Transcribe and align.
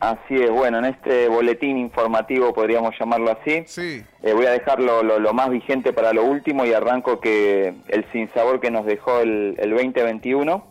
Así 0.00 0.34
es, 0.36 0.50
bueno, 0.50 0.78
en 0.78 0.84
este 0.84 1.28
boletín 1.28 1.76
informativo 1.76 2.54
podríamos 2.54 2.94
llamarlo 2.98 3.32
así. 3.32 3.64
Sí. 3.66 4.04
Eh, 4.22 4.32
voy 4.32 4.46
a 4.46 4.52
dejarlo 4.52 5.02
lo, 5.02 5.34
más 5.34 5.50
vigente 5.50 5.92
para 5.92 6.12
lo 6.12 6.24
último 6.24 6.64
y 6.64 6.72
arranco 6.72 7.18
que 7.18 7.74
el 7.88 8.04
sinsabor 8.12 8.60
que 8.60 8.70
nos 8.70 8.86
dejó 8.86 9.20
el, 9.20 9.56
2021, 9.56 10.64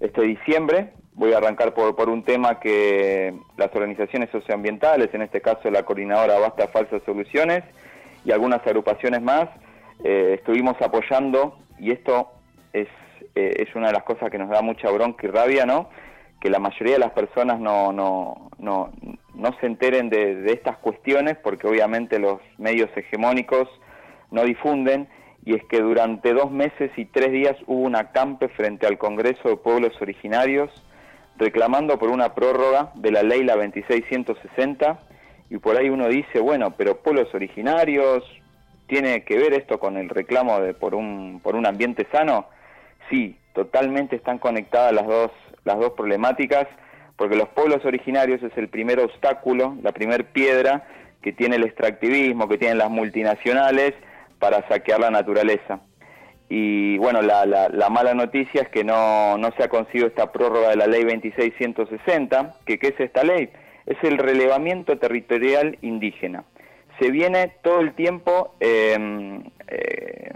este 0.00 0.22
diciembre. 0.22 0.92
Voy 1.14 1.32
a 1.32 1.38
arrancar 1.38 1.74
por, 1.74 1.96
por 1.96 2.08
un 2.08 2.22
tema 2.22 2.60
que 2.60 3.34
las 3.56 3.74
organizaciones 3.74 4.30
socioambientales, 4.30 5.12
en 5.12 5.22
este 5.22 5.40
caso 5.40 5.68
la 5.70 5.82
coordinadora 5.82 6.38
Basta 6.38 6.68
Falsas 6.68 7.02
Soluciones 7.04 7.64
y 8.24 8.30
algunas 8.30 8.64
agrupaciones 8.64 9.20
más, 9.22 9.48
eh, 10.04 10.36
estuvimos 10.38 10.80
apoyando, 10.80 11.58
y 11.80 11.90
esto 11.90 12.30
es, 12.72 12.86
eh, 13.34 13.64
es 13.66 13.74
una 13.74 13.88
de 13.88 13.94
las 13.94 14.04
cosas 14.04 14.30
que 14.30 14.38
nos 14.38 14.48
da 14.48 14.62
mucha 14.62 14.90
bronca 14.90 15.26
y 15.26 15.30
rabia, 15.30 15.66
¿no? 15.66 15.88
Que 16.40 16.50
la 16.50 16.58
mayoría 16.58 16.94
de 16.94 17.00
las 17.00 17.12
personas 17.12 17.58
no, 17.58 17.92
no, 17.92 18.50
no, 18.58 18.90
no 19.34 19.56
se 19.60 19.66
enteren 19.66 20.08
de, 20.08 20.52
estas 20.52 20.78
cuestiones 20.78 21.36
porque 21.36 21.66
obviamente 21.66 22.18
los 22.18 22.40
medios 22.58 22.90
hegemónicos 22.96 23.68
no 24.30 24.44
difunden 24.44 25.08
y 25.44 25.54
es 25.54 25.64
que 25.64 25.80
durante 25.80 26.32
dos 26.32 26.50
meses 26.50 26.90
y 26.96 27.06
tres 27.06 27.32
días 27.32 27.56
hubo 27.66 27.82
un 27.82 27.96
acampe 27.96 28.48
frente 28.48 28.86
al 28.86 28.98
Congreso 28.98 29.48
de 29.48 29.56
Pueblos 29.56 29.92
Originarios 30.00 30.70
reclamando 31.36 31.98
por 31.98 32.10
una 32.10 32.34
prórroga 32.34 32.92
de 32.96 33.12
la 33.12 33.22
ley 33.22 33.44
la 33.44 33.56
2660 33.56 34.98
y 35.50 35.58
por 35.58 35.76
ahí 35.76 35.88
uno 35.88 36.08
dice, 36.08 36.40
bueno, 36.40 36.74
pero 36.76 36.98
pueblos 36.98 37.32
originarios, 37.34 38.22
¿tiene 38.86 39.24
que 39.24 39.38
ver 39.38 39.54
esto 39.54 39.78
con 39.78 39.96
el 39.96 40.08
reclamo 40.08 40.60
de 40.60 40.74
por 40.74 40.94
un, 40.94 41.40
por 41.42 41.56
un 41.56 41.66
ambiente 41.66 42.06
sano? 42.12 42.46
Sí, 43.08 43.36
totalmente 43.54 44.16
están 44.16 44.38
conectadas 44.38 44.92
las 44.92 45.06
dos 45.06 45.30
las 45.64 45.78
dos 45.78 45.92
problemáticas, 45.92 46.66
porque 47.16 47.36
los 47.36 47.48
pueblos 47.48 47.84
originarios 47.84 48.42
es 48.42 48.56
el 48.56 48.68
primer 48.68 49.00
obstáculo, 49.00 49.76
la 49.82 49.92
primer 49.92 50.26
piedra 50.26 50.86
que 51.22 51.32
tiene 51.32 51.56
el 51.56 51.64
extractivismo, 51.64 52.48
que 52.48 52.58
tienen 52.58 52.78
las 52.78 52.90
multinacionales 52.90 53.94
para 54.38 54.66
saquear 54.68 55.00
la 55.00 55.10
naturaleza. 55.10 55.80
Y 56.48 56.96
bueno, 56.98 57.20
la, 57.20 57.44
la, 57.44 57.88
mala 57.90 58.14
noticia 58.14 58.62
es 58.62 58.68
que 58.68 58.82
no, 58.82 59.36
no, 59.36 59.52
se 59.52 59.64
ha 59.64 59.68
conseguido 59.68 60.06
esta 60.06 60.32
prórroga 60.32 60.70
de 60.70 60.76
la 60.76 60.86
ley 60.86 61.04
2660, 61.04 62.54
que 62.64 62.78
¿qué 62.78 62.88
es 62.88 63.00
esta 63.00 63.22
ley? 63.22 63.50
Es 63.84 63.98
el 64.02 64.16
relevamiento 64.16 64.96
territorial 64.96 65.76
indígena. 65.82 66.44
Se 66.98 67.10
viene 67.10 67.52
todo 67.62 67.80
el 67.80 67.92
tiempo 67.92 68.54
em, 68.60 69.42
eh, 69.68 70.30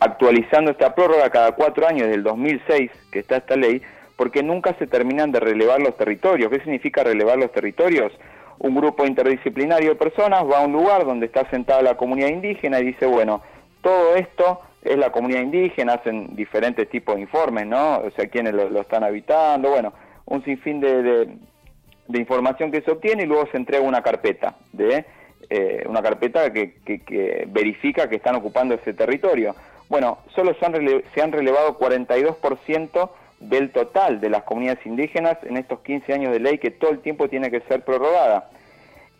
actualizando 0.00 0.70
esta 0.70 0.94
prórroga 0.94 1.28
cada 1.28 1.52
cuatro 1.52 1.86
años, 1.86 2.02
desde 2.02 2.14
el 2.14 2.22
2006 2.22 2.90
que 3.12 3.18
está 3.18 3.36
esta 3.36 3.56
ley, 3.56 3.82
porque 4.16 4.42
nunca 4.42 4.74
se 4.78 4.86
terminan 4.86 5.32
de 5.32 5.40
relevar 5.40 5.80
los 5.80 5.96
territorios. 5.96 6.50
¿Qué 6.50 6.60
significa 6.60 7.02
relevar 7.02 7.38
los 7.38 7.52
territorios? 7.52 8.12
Un 8.58 8.74
grupo 8.74 9.04
interdisciplinario 9.04 9.90
de 9.90 9.96
personas 9.96 10.44
va 10.44 10.58
a 10.58 10.66
un 10.66 10.72
lugar 10.72 11.04
donde 11.04 11.26
está 11.26 11.48
sentada 11.50 11.82
la 11.82 11.96
comunidad 11.96 12.28
indígena 12.28 12.80
y 12.80 12.86
dice, 12.86 13.06
bueno, 13.06 13.42
todo 13.82 14.14
esto 14.14 14.60
es 14.82 14.96
la 14.98 15.10
comunidad 15.10 15.40
indígena, 15.40 15.94
hacen 15.94 16.36
diferentes 16.36 16.88
tipos 16.88 17.16
de 17.16 17.22
informes, 17.22 17.66
¿no? 17.66 17.98
O 17.98 18.10
sea, 18.10 18.28
quiénes 18.28 18.54
lo, 18.54 18.80
están 18.80 19.02
habitando, 19.02 19.70
bueno, 19.70 19.92
un 20.26 20.44
sinfín 20.44 20.80
de, 20.80 21.02
de, 22.06 22.18
información 22.20 22.70
que 22.70 22.82
se 22.82 22.90
obtiene 22.90 23.22
y 23.22 23.26
luego 23.26 23.48
se 23.50 23.56
entrega 23.56 23.82
una 23.82 24.02
carpeta, 24.02 24.56
de 24.72 25.04
eh, 25.48 25.84
una 25.88 26.02
carpeta 26.02 26.52
que, 26.52 26.74
que, 26.84 27.48
verifica 27.48 28.08
que 28.08 28.16
están 28.16 28.36
ocupando 28.36 28.74
ese 28.74 28.92
territorio. 28.92 29.54
Bueno, 29.88 30.18
solo 30.34 30.54
se 30.54 30.66
han, 30.66 30.74
se 31.14 31.22
han 31.22 31.32
relevado 31.32 31.78
42% 31.78 33.10
del 33.48 33.70
total 33.70 34.20
de 34.20 34.30
las 34.30 34.44
comunidades 34.44 34.84
indígenas 34.86 35.36
en 35.42 35.56
estos 35.56 35.80
15 35.80 36.12
años 36.12 36.32
de 36.32 36.40
ley 36.40 36.58
que 36.58 36.70
todo 36.70 36.90
el 36.90 37.00
tiempo 37.00 37.28
tiene 37.28 37.50
que 37.50 37.60
ser 37.62 37.84
prorrogada. 37.84 38.48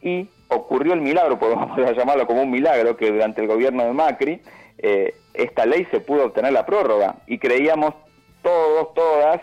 Y 0.01 0.29
ocurrió 0.49 0.95
el 0.95 1.01
milagro, 1.01 1.39
podemos 1.39 1.79
llamarlo 1.97 2.27
como 2.27 2.43
un 2.43 2.51
milagro, 2.51 2.97
que 2.97 3.11
durante 3.11 3.43
el 3.43 3.49
gobierno 3.49 3.85
de 3.85 3.93
Macri 3.93 4.41
eh, 4.79 5.15
esta 5.35 5.67
ley 5.67 5.87
se 5.91 6.01
pudo 6.01 6.27
obtener 6.27 6.53
la 6.53 6.67
prórroga 6.67 7.17
y 7.27 7.39
creíamos 7.39 7.95
todos, 8.43 8.95
todas, 8.95 9.41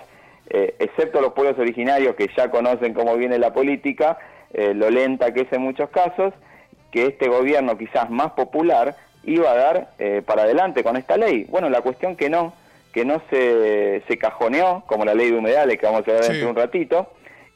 eh, 0.50 0.75
excepto 0.79 1.22
los 1.22 1.34
pueblos 1.34 1.57
originarios 1.59 2.16
que 2.16 2.29
ya 2.35 2.50
conocen 2.51 2.94
cómo 2.94 3.16
viene 3.16 3.39
la 3.39 3.53
política, 3.53 4.17
eh, 4.53 4.73
lo 4.73 4.89
lenta 4.89 5.34
que 5.34 5.41
es 5.41 5.53
en 5.53 5.61
muchos 5.61 5.89
casos, 5.89 6.34
que 6.91 7.05
este 7.05 7.29
gobierno 7.29 7.78
quizás 7.78 8.09
más 8.09 8.31
popular 8.31 8.95
iba 9.23 9.51
a 9.51 9.55
dar 9.55 9.89
para 10.25 10.44
adelante 10.44 10.84
con 10.84 10.97
esta 10.97 11.16
ley. 11.16 11.45
Bueno, 11.47 11.69
la 11.69 11.81
cuestión 11.81 12.16
que 12.16 12.29
no, 12.29 12.53
que 12.91 13.06
no 13.06 13.22
se, 13.29 14.03
se 14.07 14.18
cajoneó, 14.18 14.84
como 14.88 15.06
la 15.06 15.13
ley 15.13 15.31
de 15.31 15.38
humedales 15.38 15.78
que 15.78 15.85
vamos 15.85 16.02
a 16.07 16.12
ver 16.12 16.22
dentro 16.22 16.40
de 16.40 16.46
un 16.47 16.56
ratito, 16.56 17.07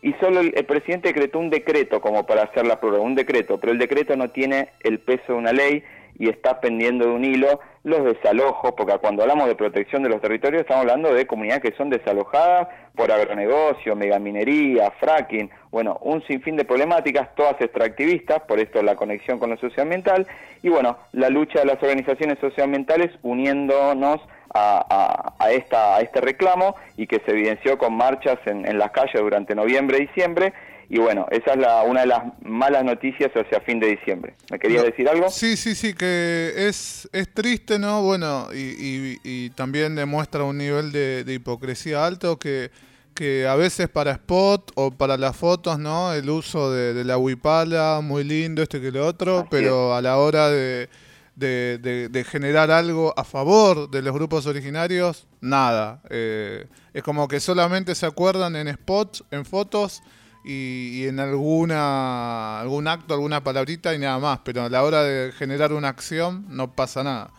y 0.06 0.14
solo 0.22 0.40
el, 0.42 0.52
presidente 0.66 1.08
decretó 1.08 1.40
un 1.40 1.50
decreto 1.50 2.00
como 2.00 2.28
para 2.28 2.44
hacer 2.44 2.68
la 2.68 2.80
prórroga, 2.80 3.02
un 3.02 3.16
decreto, 3.16 3.60
pero 3.60 3.74
el 3.74 3.80
decreto 3.80 4.16
no 4.16 4.30
tiene 4.30 4.70
el 4.82 5.00
peso 5.00 5.24
de 5.30 5.34
una 5.34 5.52
ley 5.52 5.84
y 6.20 6.30
está 6.30 6.62
pendiendo 6.62 7.08
de 7.08 7.12
un 7.12 7.26
hilo 7.26 7.60
los 7.84 8.04
desalojos, 8.04 8.74
porque 8.78 8.96
cuando 9.00 9.24
hablamos 9.24 9.48
de 9.48 9.56
protección 9.56 10.04
de 10.04 10.10
los 10.10 10.22
territorios 10.22 10.62
estamos 10.62 10.82
hablando 10.82 11.12
de 11.12 11.26
comunidades 11.26 11.64
que 11.64 11.76
son 11.76 11.90
desalojadas 11.90 12.68
por 12.94 13.12
agronegocio, 13.12 13.96
megaminería, 13.96 14.92
fracking, 15.00 15.50
bueno, 15.72 15.98
un 16.02 16.22
sinfín 16.28 16.56
de 16.56 16.66
problemáticas, 16.66 17.34
todas 17.34 17.60
extractivistas, 17.60 18.44
por 18.44 18.60
esto 18.60 18.84
la 18.84 18.96
conexión 18.96 19.40
con 19.40 19.50
lo 19.50 19.58
socioambiental, 19.58 20.28
y 20.62 20.70
bueno, 20.70 21.00
la 21.14 21.30
lucha 21.30 21.62
de 21.62 21.66
las 21.66 21.82
organizaciones 21.82 22.38
socioambientales 22.40 23.10
uniéndonos 23.24 24.22
a, 24.56 25.52
esta, 25.52 25.98
a 25.98 26.02
este 26.02 26.22
reclamo 26.22 26.76
y 26.98 27.08
que 27.08 27.22
se 27.26 27.32
evidenció 27.32 27.78
con 27.78 27.96
marchas 27.96 28.40
en, 28.46 28.66
en 28.68 28.78
las 28.78 28.92
calles 28.92 29.22
durante 29.22 29.54
noviembre 29.54 29.98
y 29.98 30.08
diciembre, 30.08 30.54
y 30.90 31.00
bueno, 31.00 31.26
esa 31.32 31.54
es 31.54 31.58
la, 31.58 31.84
una 31.84 32.02
de 32.02 32.08
las 32.08 32.24
malas 32.44 32.84
noticias 32.84 33.32
hacia 33.32 33.60
fin 33.62 33.80
de 33.80 33.88
diciembre. 33.88 34.36
¿Me 34.52 34.60
quería 34.60 34.84
decir 34.84 35.10
algo? 35.10 35.30
Sí, 35.30 35.58
sí, 35.58 35.74
sí, 35.74 35.94
que 35.94 36.54
es, 36.56 37.10
es 37.12 37.34
triste, 37.34 37.80
¿no? 37.80 38.04
Bueno, 38.04 38.50
y, 38.54 39.18
y, 39.24 39.50
también 39.52 39.96
demuestra 39.96 40.44
un 40.44 40.58
nivel 40.58 40.92
de, 40.92 41.26
hipocresía 41.28 42.06
alto 42.06 42.38
que, 42.38 42.70
que 43.16 43.48
a 43.48 43.56
veces 43.56 43.90
para 43.90 44.12
spot 44.12 44.72
o 44.76 44.92
para 44.92 45.18
las 45.18 45.36
fotos, 45.36 45.80
¿no? 45.80 46.14
El 46.14 46.30
uso 46.30 46.72
de, 46.72 47.04
la 47.04 47.18
huipala, 47.18 48.02
muy 48.04 48.24
lindo, 48.24 48.62
este 48.62 48.80
que 48.80 48.92
lo 48.92 49.08
otro, 49.08 49.48
pero 49.50 49.96
a 49.96 50.02
la 50.02 50.18
hora 50.18 50.50
de, 50.50 50.88
de, 51.36 52.26
generar 52.28 52.72
algo 52.72 53.14
a 53.18 53.24
favor 53.24 53.90
de 53.90 54.02
los 54.02 54.14
grupos 54.14 54.48
originarios, 54.48 55.28
nada. 55.42 56.02
Eh, 56.10 56.66
es 56.94 57.04
como 57.04 57.28
que 57.28 57.40
solamente 57.40 57.96
se 57.96 58.06
acuerdan 58.06 58.56
en 58.56 58.72
spots, 58.74 59.24
en 59.32 59.46
fotos 59.46 60.02
y, 60.44 61.08
en 61.08 61.20
alguna 61.20 62.62
algún 62.62 62.88
acto, 62.88 63.14
alguna 63.14 63.44
palabrita 63.44 63.94
y 63.94 64.00
nada 64.00 64.20
más, 64.20 64.40
pero 64.44 64.64
a 64.64 64.70
la 64.70 64.84
hora 64.84 65.04
de 65.04 65.32
generar 65.32 65.74
una 65.74 65.90
acción 65.90 66.46
no 66.50 66.72
pasa 66.72 67.04
nada. 67.04 67.32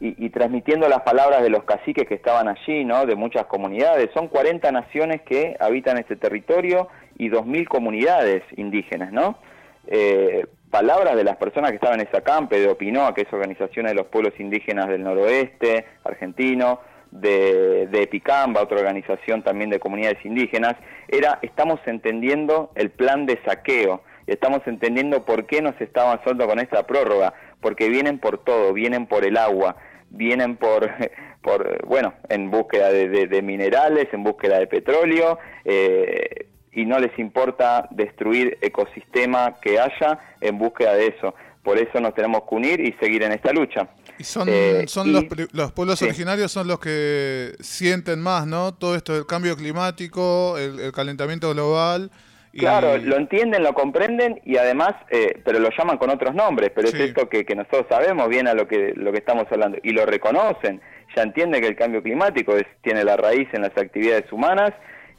Y, 0.00 0.28
transmitiendo 0.30 0.86
las 0.86 1.00
palabras 1.00 1.42
de 1.42 1.48
los 1.48 1.64
caciques 1.64 2.06
que 2.06 2.14
estaban 2.14 2.46
allí, 2.46 2.84
¿no? 2.84 3.06
De 3.06 3.14
muchas 3.14 3.46
comunidades. 3.46 4.10
Son 4.12 4.28
40 4.28 4.70
naciones 4.70 5.22
que 5.22 5.56
habitan 5.58 5.96
este 5.96 6.16
territorio 6.16 6.88
y 7.16 7.30
2.000 7.30 7.66
comunidades 7.68 8.42
indígenas, 8.56 9.12
¿no? 9.12 9.38
Eh, 9.86 10.46
palabras 10.74 11.14
de 11.14 11.22
las 11.22 11.36
personas 11.36 11.70
que 11.70 11.76
estaban 11.76 12.00
en 12.00 12.08
esa 12.08 12.22
campe, 12.22 12.58
de 12.58 12.68
Opinoa, 12.68 13.14
que 13.14 13.20
es 13.20 13.32
organización 13.32 13.86
de 13.86 13.94
los 13.94 14.06
pueblos 14.06 14.32
indígenas 14.40 14.88
del 14.88 15.04
noroeste 15.04 15.84
argentino, 16.02 16.80
de, 17.12 17.86
de 17.86 18.02
Epicamba, 18.02 18.62
otra 18.62 18.78
organización 18.78 19.44
también 19.44 19.70
de 19.70 19.78
comunidades 19.78 20.18
indígenas, 20.24 20.74
era 21.06 21.38
estamos 21.42 21.78
entendiendo 21.86 22.72
el 22.74 22.90
plan 22.90 23.24
de 23.24 23.38
saqueo, 23.46 24.02
estamos 24.26 24.62
entendiendo 24.66 25.24
por 25.24 25.46
qué 25.46 25.62
nos 25.62 25.80
está 25.80 26.10
avanzando 26.10 26.44
con 26.48 26.58
esta 26.58 26.84
prórroga, 26.88 27.34
porque 27.60 27.88
vienen 27.88 28.18
por 28.18 28.38
todo, 28.38 28.72
vienen 28.72 29.06
por 29.06 29.24
el 29.24 29.36
agua, 29.36 29.76
vienen 30.10 30.56
por, 30.56 30.90
por 31.40 31.86
bueno, 31.86 32.14
en 32.28 32.50
búsqueda 32.50 32.90
de, 32.90 33.42
minerales, 33.42 34.08
en 34.12 34.24
búsqueda 34.24 34.58
de 34.58 34.66
petróleo, 34.66 35.38
eh, 35.64 36.48
y 36.74 36.84
no 36.84 36.98
les 36.98 37.16
importa 37.18 37.88
destruir 37.90 38.58
ecosistema 38.60 39.56
que 39.60 39.78
haya 39.78 40.18
en 40.40 40.58
búsqueda 40.58 40.94
de 40.94 41.08
eso. 41.08 41.34
Por 41.62 41.78
eso 41.78 41.98
nos 42.00 42.14
tenemos 42.14 42.42
que 42.48 42.54
unir 42.54 42.80
y 42.80 42.92
seguir 43.00 43.22
en 43.22 43.32
esta 43.32 43.52
lucha. 43.52 43.88
Y 44.18 44.24
son, 44.24 44.48
eh, 44.50 44.84
son 44.86 45.12
los, 45.12 45.24
los, 45.52 45.72
pueblos 45.72 46.02
originarios 46.02 46.52
son 46.52 46.68
los 46.68 46.78
que 46.78 47.52
sienten 47.60 48.20
más, 48.20 48.46
¿no? 48.46 48.74
Todo 48.74 48.94
esto 48.94 49.14
del 49.14 49.26
cambio 49.26 49.56
climático, 49.56 50.58
el, 50.58 50.92
calentamiento 50.92 51.50
global. 51.52 52.10
Claro, 52.52 52.98
lo 52.98 53.16
entienden, 53.16 53.64
lo 53.64 53.72
comprenden 53.72 54.40
y 54.44 54.58
además, 54.58 54.94
eh, 55.10 55.40
pero 55.44 55.58
lo 55.58 55.70
llaman 55.76 55.98
con 55.98 56.10
otros 56.10 56.34
nombres, 56.34 56.70
pero 56.72 56.86
es 56.86 56.94
esto 56.94 57.28
que, 57.28 57.44
que, 57.44 57.56
nosotros 57.56 57.86
sabemos 57.88 58.28
bien 58.28 58.46
a 58.46 58.54
lo 58.54 58.68
que, 58.68 58.92
lo 58.94 59.10
que 59.10 59.18
estamos 59.18 59.46
hablando 59.50 59.78
y 59.82 59.90
lo 59.90 60.06
reconocen, 60.06 60.80
ya 61.16 61.22
entienden 61.22 61.60
que 61.60 61.66
el 61.66 61.74
cambio 61.74 62.00
climático 62.00 62.56
es, 62.56 62.64
tiene 62.82 63.02
la 63.02 63.16
raíz 63.16 63.48
en 63.54 63.62
las 63.62 63.76
actividades 63.76 64.30
humanas 64.30 64.72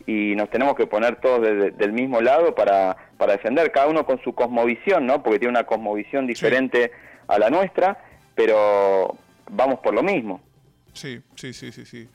y 0.07 0.35
nos 0.35 0.49
tenemos 0.49 0.75
que 0.75 0.87
poner 0.87 1.15
todos 1.17 1.41
del 1.41 1.93
mismo 1.93 2.21
lado 2.21 2.53
para, 2.53 2.95
para 3.17 3.33
defender, 3.33 3.71
cada 3.71 3.87
uno 3.87 4.05
con 4.05 4.21
su 4.23 4.33
cosmovisión, 4.33 5.05
¿no? 5.05 5.23
Porque 5.23 5.39
tiene 5.39 5.51
una 5.51 5.65
cosmovisión 5.65 6.27
diferente 6.27 6.91
a 7.27 7.39
la 7.39 7.49
nuestra 7.49 7.97
pero 8.35 9.17
vamos 9.49 9.79
por 9.79 9.93
lo 9.93 10.03
mismo. 10.03 10.41
Sí, 10.93 11.21
sí, 11.35 11.53
sí, 11.53 11.71
sí, 11.71 11.85
sí. 11.85 12.07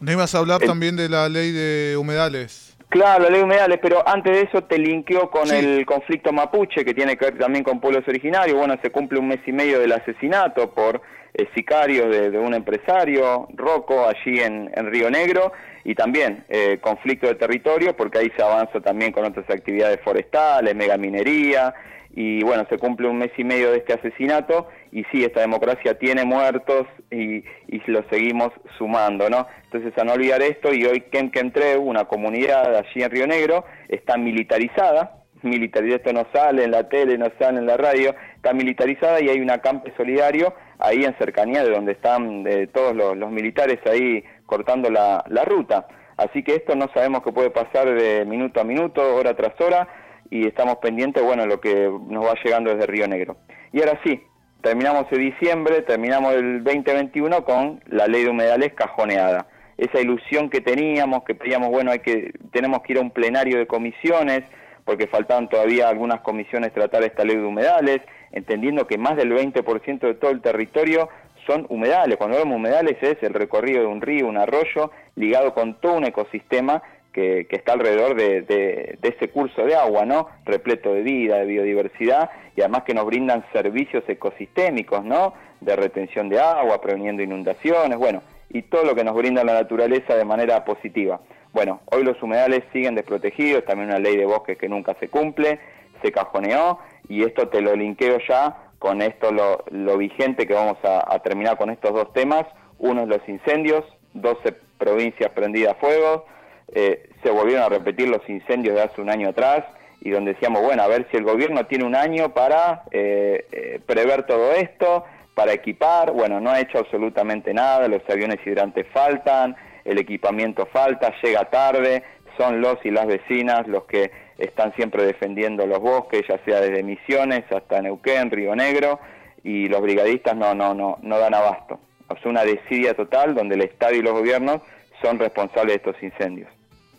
¿No 0.00 0.12
ibas 0.12 0.34
a 0.34 0.38
hablar 0.38 0.60
también 0.60 0.96
de 0.96 1.08
la 1.08 1.28
ley 1.28 1.52
de 1.52 1.96
humedales? 1.96 2.76
Claro, 2.88 3.24
la 3.24 3.30
ley 3.30 3.38
de 3.38 3.44
humedales, 3.44 3.78
pero 3.80 4.06
antes 4.06 4.32
de 4.32 4.42
eso 4.42 4.64
te 4.64 4.78
linkeo 4.78 5.30
con 5.30 5.48
el 5.50 5.86
conflicto 5.86 6.32
mapuche, 6.32 6.84
que 6.84 6.92
tiene 6.92 7.16
que 7.16 7.26
ver 7.26 7.38
también 7.38 7.64
con 7.64 7.80
pueblos 7.80 8.06
originarios. 8.06 8.58
Bueno, 8.58 8.76
se 8.82 8.90
cumple 8.90 9.18
un 9.18 9.28
mes 9.28 9.40
y 9.46 9.52
medio 9.52 9.78
del 9.78 9.92
asesinato 9.92 10.70
por 10.74 11.00
eh, 11.34 11.48
sicarios 11.54 12.10
de, 12.10 12.38
un 12.38 12.54
empresario, 12.54 13.48
Rocco, 13.54 14.06
allí 14.06 14.40
en, 14.40 14.70
Río 14.90 15.10
Negro, 15.10 15.52
y 15.84 15.94
también 15.94 16.44
eh, 16.48 16.78
conflicto 16.80 17.26
de 17.26 17.34
territorio, 17.36 17.96
porque 17.96 18.18
ahí 18.18 18.32
se 18.36 18.42
avanza 18.42 18.80
también 18.80 19.12
con 19.12 19.24
otras 19.24 19.48
actividades 19.48 20.00
forestales, 20.02 20.74
megaminería, 20.74 21.74
y 22.14 22.42
bueno, 22.44 22.66
se 22.68 22.76
cumple 22.76 23.08
un 23.08 23.18
mes 23.18 23.30
y 23.38 23.44
medio 23.44 23.70
de 23.70 23.78
este 23.78 23.94
asesinato 23.94 24.68
y 24.90 25.04
sí, 25.04 25.24
esta 25.24 25.40
democracia 25.40 25.98
tiene 25.98 26.24
muertos 26.24 26.86
y, 27.10 27.36
y 27.68 27.82
lo 27.86 28.04
seguimos 28.10 28.50
sumando, 28.76 29.30
¿no? 29.30 29.46
Entonces, 29.64 29.96
a 29.96 30.04
no 30.04 30.12
olvidar 30.12 30.42
esto, 30.42 30.74
y 30.74 30.84
hoy 30.84 31.00
Quemquentreu, 31.10 31.80
una 31.80 32.04
comunidad 32.04 32.76
allí 32.76 33.02
en 33.02 33.10
Río 33.10 33.26
Negro, 33.26 33.64
está 33.88 34.18
militarizada, 34.18 35.22
militarizada, 35.42 35.96
esto 35.96 36.12
no 36.12 36.26
sale 36.32 36.64
en 36.64 36.70
la 36.72 36.88
tele, 36.90 37.16
no 37.16 37.28
sale 37.38 37.58
en 37.58 37.66
la 37.66 37.78
radio, 37.78 38.14
está 38.36 38.52
militarizada 38.52 39.22
y 39.22 39.30
hay 39.30 39.40
un 39.40 39.50
acampe 39.50 39.92
solidario 39.96 40.54
ahí 40.82 41.04
en 41.04 41.16
cercanía 41.16 41.64
de 41.64 41.70
donde 41.70 41.92
están 41.92 42.42
de 42.42 42.66
todos 42.66 42.94
los, 42.94 43.30
militares 43.30 43.78
ahí 43.86 44.24
cortando 44.46 44.90
la, 44.90 45.24
la 45.28 45.44
ruta. 45.44 45.86
Así 46.16 46.42
que 46.42 46.56
esto 46.56 46.74
no 46.74 46.88
sabemos 46.92 47.22
qué 47.22 47.32
puede 47.32 47.50
pasar 47.50 47.92
de 47.92 48.24
minuto 48.24 48.60
a 48.60 48.64
minuto, 48.64 49.14
hora 49.14 49.34
tras 49.34 49.58
hora, 49.60 49.88
y 50.30 50.46
estamos 50.46 50.76
pendientes, 50.76 51.22
bueno, 51.22 51.46
lo 51.46 51.60
que 51.60 51.90
nos 52.08 52.24
va 52.24 52.34
llegando 52.42 52.70
desde 52.70 52.86
Río 52.86 53.06
Negro. 53.06 53.36
Y 53.72 53.80
ahora 53.80 53.98
sí, 54.04 54.20
terminamos 54.62 55.06
el 55.10 55.18
diciembre, 55.18 55.82
terminamos 55.82 56.34
el 56.34 56.64
2021 56.64 57.44
con 57.44 57.82
la 57.86 58.06
ley 58.06 58.24
de 58.24 58.30
humedales 58.30 58.72
cajoneada. 58.74 59.46
Esa 59.76 60.00
ilusión 60.00 60.50
que 60.50 60.60
teníamos, 60.60 61.24
que 61.24 61.34
pedíamos, 61.34 61.70
bueno, 61.70 61.90
hay 61.90 62.00
que, 62.00 62.32
tenemos 62.52 62.82
que 62.82 62.92
ir 62.92 62.98
a 62.98 63.02
un 63.02 63.10
plenario 63.10 63.58
de 63.58 63.66
comisiones, 63.66 64.42
porque 64.84 65.06
faltaban 65.06 65.48
todavía 65.48 65.88
algunas 65.88 66.20
comisiones 66.20 66.72
tratar 66.72 67.02
esta 67.02 67.24
ley 67.24 67.36
de 67.36 67.44
humedales, 67.44 68.00
entendiendo 68.32 68.86
que 68.86 68.98
más 68.98 69.16
del 69.16 69.32
20% 69.32 70.00
de 70.00 70.14
todo 70.14 70.30
el 70.30 70.40
territorio 70.40 71.08
son 71.46 71.66
humedales. 71.68 72.16
Cuando 72.16 72.36
hablamos 72.36 72.54
de 72.54 72.68
humedales 72.68 72.96
es 73.02 73.22
el 73.22 73.34
recorrido 73.34 73.80
de 73.80 73.86
un 73.86 74.00
río, 74.00 74.26
un 74.26 74.38
arroyo, 74.38 74.90
ligado 75.16 75.54
con 75.54 75.74
todo 75.80 75.94
un 75.94 76.04
ecosistema 76.04 76.82
que, 77.12 77.46
está 77.50 77.74
alrededor 77.74 78.16
de, 78.16 78.98
ese 79.02 79.28
curso 79.28 79.64
de 79.64 79.74
agua, 79.74 80.04
¿no? 80.04 80.28
Repleto 80.44 80.94
de 80.94 81.02
vida, 81.02 81.38
de 81.38 81.46
biodiversidad 81.46 82.30
y 82.56 82.60
además 82.62 82.84
que 82.84 82.94
nos 82.94 83.06
brindan 83.06 83.44
servicios 83.52 84.04
ecosistémicos, 84.08 85.04
¿no? 85.04 85.34
De 85.60 85.76
retención 85.76 86.28
de 86.28 86.40
agua, 86.40 86.80
preveniendo 86.80 87.22
inundaciones, 87.22 87.98
bueno, 87.98 88.22
y 88.50 88.62
todo 88.62 88.84
lo 88.84 88.94
que 88.94 89.04
nos 89.04 89.14
brinda 89.14 89.44
la 89.44 89.54
naturaleza 89.54 90.16
de 90.16 90.24
manera 90.24 90.64
positiva. 90.64 91.20
Bueno, 91.52 91.80
hoy 91.86 92.02
los 92.02 92.20
humedales 92.22 92.62
siguen 92.72 92.94
desprotegidos, 92.94 93.64
también 93.64 93.90
una 93.90 93.98
ley 93.98 94.16
de 94.16 94.24
bosques 94.24 94.56
que 94.56 94.68
nunca 94.68 94.94
se 94.98 95.08
cumple, 95.08 95.60
se 96.02 96.12
cajoneó 96.12 96.78
y 97.08 97.24
esto 97.24 97.48
te 97.48 97.60
lo 97.60 97.74
linkeo 97.74 98.18
ya 98.28 98.56
con 98.78 99.00
esto 99.00 99.30
lo, 99.30 99.64
lo 99.70 99.96
vigente 99.96 100.46
que 100.46 100.54
vamos 100.54 100.76
a, 100.82 101.14
a 101.14 101.20
terminar 101.20 101.56
con 101.56 101.70
estos 101.70 101.94
dos 101.94 102.12
temas. 102.12 102.44
Uno 102.78 103.02
es 103.02 103.08
los 103.08 103.28
incendios, 103.28 103.84
12 104.14 104.52
provincias 104.76 105.30
prendidas 105.30 105.76
a 105.76 105.80
fuego, 105.80 106.26
eh, 106.74 107.08
se 107.22 107.30
volvieron 107.30 107.62
a 107.62 107.68
repetir 107.68 108.08
los 108.08 108.28
incendios 108.28 108.74
de 108.74 108.82
hace 108.82 109.00
un 109.00 109.10
año 109.10 109.28
atrás 109.28 109.64
y 110.00 110.10
donde 110.10 110.32
decíamos, 110.32 110.62
bueno, 110.62 110.82
a 110.82 110.88
ver 110.88 111.06
si 111.10 111.16
el 111.16 111.22
gobierno 111.22 111.66
tiene 111.66 111.84
un 111.84 111.94
año 111.94 112.34
para 112.34 112.82
eh, 112.90 113.46
eh, 113.52 113.80
prever 113.86 114.24
todo 114.24 114.52
esto, 114.52 115.04
para 115.34 115.52
equipar, 115.52 116.10
bueno, 116.10 116.40
no 116.40 116.50
ha 116.50 116.60
hecho 116.60 116.78
absolutamente 116.78 117.54
nada, 117.54 117.86
los 117.86 118.02
aviones 118.10 118.44
hidrantes 118.44 118.86
faltan, 118.92 119.54
el 119.84 119.98
equipamiento 119.98 120.66
falta, 120.66 121.14
llega 121.22 121.44
tarde, 121.50 122.02
son 122.36 122.60
los 122.60 122.84
y 122.84 122.90
las 122.90 123.06
vecinas 123.06 123.68
los 123.68 123.84
que 123.84 124.10
están 124.44 124.74
siempre 124.74 125.04
defendiendo 125.04 125.66
los 125.66 125.80
bosques, 125.80 126.22
ya 126.28 126.38
sea 126.44 126.60
desde 126.60 126.82
Misiones 126.82 127.44
hasta 127.50 127.80
Neuquén, 127.80 128.30
Río 128.30 128.54
Negro, 128.54 129.00
y 129.44 129.68
los 129.68 129.80
brigadistas 129.80 130.36
no, 130.36 130.54
no, 130.54 130.74
no, 130.74 130.98
no 131.02 131.18
dan 131.18 131.34
abasto. 131.34 131.78
Sea, 132.20 132.30
una 132.30 132.44
desidia 132.44 132.94
total 132.94 133.34
donde 133.34 133.54
el 133.54 133.62
Estado 133.62 133.94
y 133.94 134.02
los 134.02 134.12
gobiernos 134.12 134.60
son 135.00 135.18
responsables 135.18 135.82
de 135.82 135.90
estos 135.90 136.02
incendios. 136.02 136.48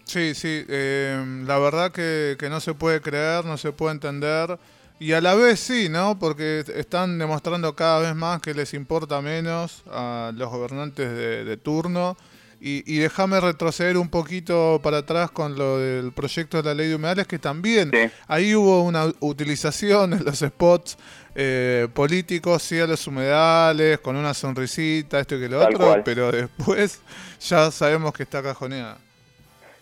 Sí, 0.05 0.35
sí, 0.35 0.65
eh, 0.67 1.23
la 1.45 1.57
verdad 1.59 1.91
que, 1.91 2.37
no 2.49 2.59
se 2.59 2.73
puede 2.73 3.01
creer, 3.01 3.45
no 3.45 3.57
se 3.57 3.71
puede 3.71 3.93
entender. 3.93 4.57
Y 4.99 5.13
a 5.13 5.21
la 5.21 5.35
vez 5.35 5.59
sí, 5.59 5.87
¿no? 5.89 6.17
Porque 6.19 6.63
están 6.75 7.17
demostrando 7.17 7.75
cada 7.75 7.99
vez 7.99 8.15
más 8.15 8.41
que 8.41 8.53
les 8.53 8.73
importa 8.73 9.21
menos 9.21 9.83
a 9.89 10.31
los 10.35 10.49
gobernantes 10.49 11.09
de, 11.45 11.57
turno. 11.57 12.17
Y, 12.65 12.99
déjame 12.99 13.41
retroceder 13.41 13.97
un 13.97 14.07
poquito 14.07 14.79
para 14.81 14.99
atrás 14.99 15.29
con 15.31 15.57
lo 15.57 15.79
del 15.79 16.13
proyecto 16.13 16.61
de 16.61 16.63
la 16.63 16.73
ley 16.73 16.87
de 16.87 16.95
humedales, 16.95 17.27
que 17.27 17.37
también 17.37 17.91
ahí 18.25 18.55
hubo 18.55 18.83
una 18.83 19.11
utilización 19.19 20.13
en 20.13 20.23
los 20.23 20.39
spots 20.39 20.97
eh, 21.35 21.89
políticos, 21.93 22.63
sí 22.63 22.79
a 22.79 22.87
los 22.87 23.05
humedales, 23.05 23.99
con 23.99 24.15
una 24.15 24.33
sonrisita, 24.33 25.19
esto 25.19 25.35
y 25.35 25.41
que 25.41 25.49
lo 25.49 25.59
otro, 25.59 26.01
pero 26.05 26.31
después 26.31 27.01
ya 27.41 27.69
sabemos 27.69 28.13
que 28.13 28.23
está 28.23 28.41
cajoneada. 28.41 28.97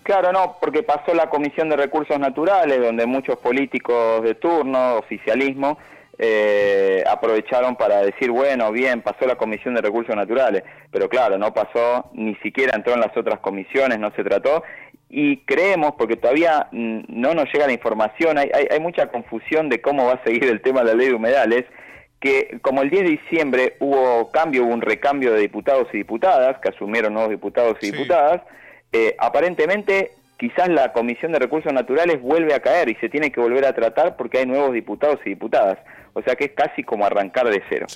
Claro, 0.02 0.32
no, 0.32 0.58
porque 0.60 0.82
pasó 0.82 1.14
la 1.14 1.30
Comisión 1.30 1.70
de 1.70 1.76
Recursos 1.76 2.18
Naturales, 2.20 2.82
donde 2.82 3.06
muchos 3.06 3.38
políticos 3.38 4.24
de 4.24 4.34
turno, 4.34 4.96
oficialismo, 4.96 5.78
eh, 6.24 7.04
aprovecharon 7.10 7.76
para 7.76 8.04
decir, 8.04 8.30
bueno, 8.30 8.72
bien, 8.72 9.02
pasó 9.02 9.26
la 9.26 9.38
Comisión 9.38 9.74
de 9.74 9.82
Recursos 9.82 10.16
Naturales, 10.16 10.64
pero 10.92 11.10
claro, 11.10 11.40
no 11.40 11.52
pasó, 11.52 12.12
ni 12.14 12.36
siquiera 12.36 12.76
entró 12.76 12.94
en 12.94 13.00
las 13.00 13.18
otras 13.18 13.40
comisiones, 13.40 13.98
no 13.98 14.12
se 14.12 14.24
trató, 14.24 14.62
y 15.10 15.38
creemos, 15.38 15.94
porque 15.98 16.18
todavía 16.18 16.68
mm, 16.72 17.06
no 17.08 17.34
nos 17.34 17.52
llega 17.52 17.66
la 17.66 17.74
información, 17.74 18.38
hay, 18.38 18.52
hay, 18.54 18.68
hay 18.70 18.80
mucha 18.80 19.08
confusión 19.08 19.68
de 19.68 19.82
cómo 19.82 20.06
va 20.06 20.14
a 20.14 20.24
seguir 20.24 20.44
el 20.44 20.62
tema 20.62 20.82
de 20.82 20.92
la 20.92 20.94
ley 20.94 21.08
de 21.08 21.16
humedales, 21.16 21.66
que 22.20 22.60
como 22.62 22.84
el 22.84 22.92
10 22.92 23.04
de 23.04 23.10
diciembre 23.10 23.78
hubo 23.80 24.30
cambio, 24.30 24.64
hubo 24.64 24.76
un 24.76 24.82
recambio 24.82 25.34
de 25.34 25.40
diputados 25.40 25.88
y 25.92 25.98
diputadas, 25.98 26.60
que 26.60 26.70
asumieron 26.70 27.16
nuevos 27.16 27.32
diputados 27.32 27.78
y 27.82 27.90
diputadas, 27.90 28.44
eh, 28.94 29.16
aparentemente 29.18 30.12
quizás 30.38 30.70
la 30.70 30.94
Comisión 30.94 31.32
de 31.32 31.40
Recursos 31.40 31.74
Naturales 31.74 32.22
vuelve 32.22 32.54
a 32.54 32.60
caer 32.60 32.90
y 32.90 32.96
se 32.96 33.10
tiene 33.10 33.32
que 33.32 33.42
volver 33.42 33.66
a 33.66 33.74
tratar 33.74 34.18
porque 34.18 34.38
hay 34.38 34.46
nuevos 34.46 34.72
diputados 34.72 35.20
y 35.26 35.30
diputadas. 35.30 35.80
O 36.14 36.22
sea 36.22 36.36
que 36.36 36.46
es 36.46 36.52
casi 36.52 36.84
como 36.84 37.06
arrancar 37.06 37.50
de 37.50 37.62
cero. 37.70 37.88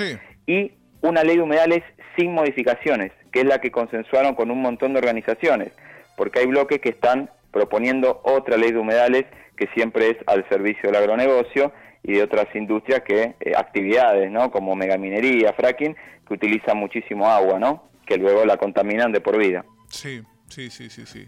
Y 0.48 0.72
una 1.02 1.24
ley 1.24 1.38
de 1.38 1.44
humedales 1.44 1.84
sin 2.18 2.34
modificaciones, 2.34 3.12
que 3.32 3.42
es 3.42 3.46
la 3.46 3.60
que 3.60 3.72
consensuaron 3.72 4.36
con 4.36 4.52
un 4.52 4.62
montón 4.62 4.94
de 4.94 5.00
organizaciones, 5.00 5.72
porque 6.16 6.40
hay 6.40 6.46
bloques 6.46 6.80
que 6.80 6.90
están 6.90 7.30
proponiendo 7.52 8.22
otra 8.24 8.58
ley 8.58 8.72
de 8.72 8.80
humedales 8.80 9.26
que 9.58 9.68
siempre 9.74 10.10
es 10.10 10.18
al 10.28 10.48
servicio 10.50 10.90
del 10.90 10.96
agronegocio 10.96 11.72
y 12.04 12.14
de 12.14 12.24
otras 12.24 12.48
industrias 12.56 13.02
que 13.02 13.36
eh, 13.40 13.54
actividades, 13.56 14.30
¿no? 14.32 14.52
Como 14.52 14.76
megaminería, 14.76 15.54
fracking, 15.54 15.96
que 16.28 16.34
utilizan 16.34 16.78
muchísimo 16.78 17.30
agua, 17.30 17.60
¿no? 17.60 17.90
Que 18.06 18.18
luego 18.18 18.46
la 18.46 18.58
contaminan 18.58 19.12
de 19.12 19.22
por 19.22 19.38
vida. 19.38 19.66
Sí. 19.90 20.22
Sí, 20.48 20.70
sí, 20.70 20.90
sí, 20.90 21.06
sí. 21.06 21.28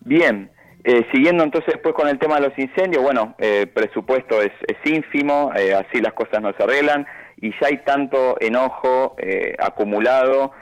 Bien, 0.00 0.50
eh, 0.84 1.06
siguiendo 1.12 1.44
entonces 1.44 1.74
después 1.74 1.94
con 1.94 2.08
el 2.08 2.18
tema 2.18 2.36
de 2.36 2.48
los 2.48 2.58
incendios, 2.58 3.02
bueno, 3.02 3.34
eh, 3.38 3.66
presupuesto 3.66 4.40
es, 4.40 4.52
ínfimo, 4.84 5.52
eh, 5.54 5.74
así 5.74 6.00
las 6.00 6.14
cosas 6.14 6.40
no 6.40 6.52
se 6.56 6.62
arreglan 6.62 7.06
y 7.36 7.50
ya 7.60 7.68
hay 7.68 7.78
tanto 7.84 8.36
enojo 8.40 9.16
acumulado, 9.58 10.52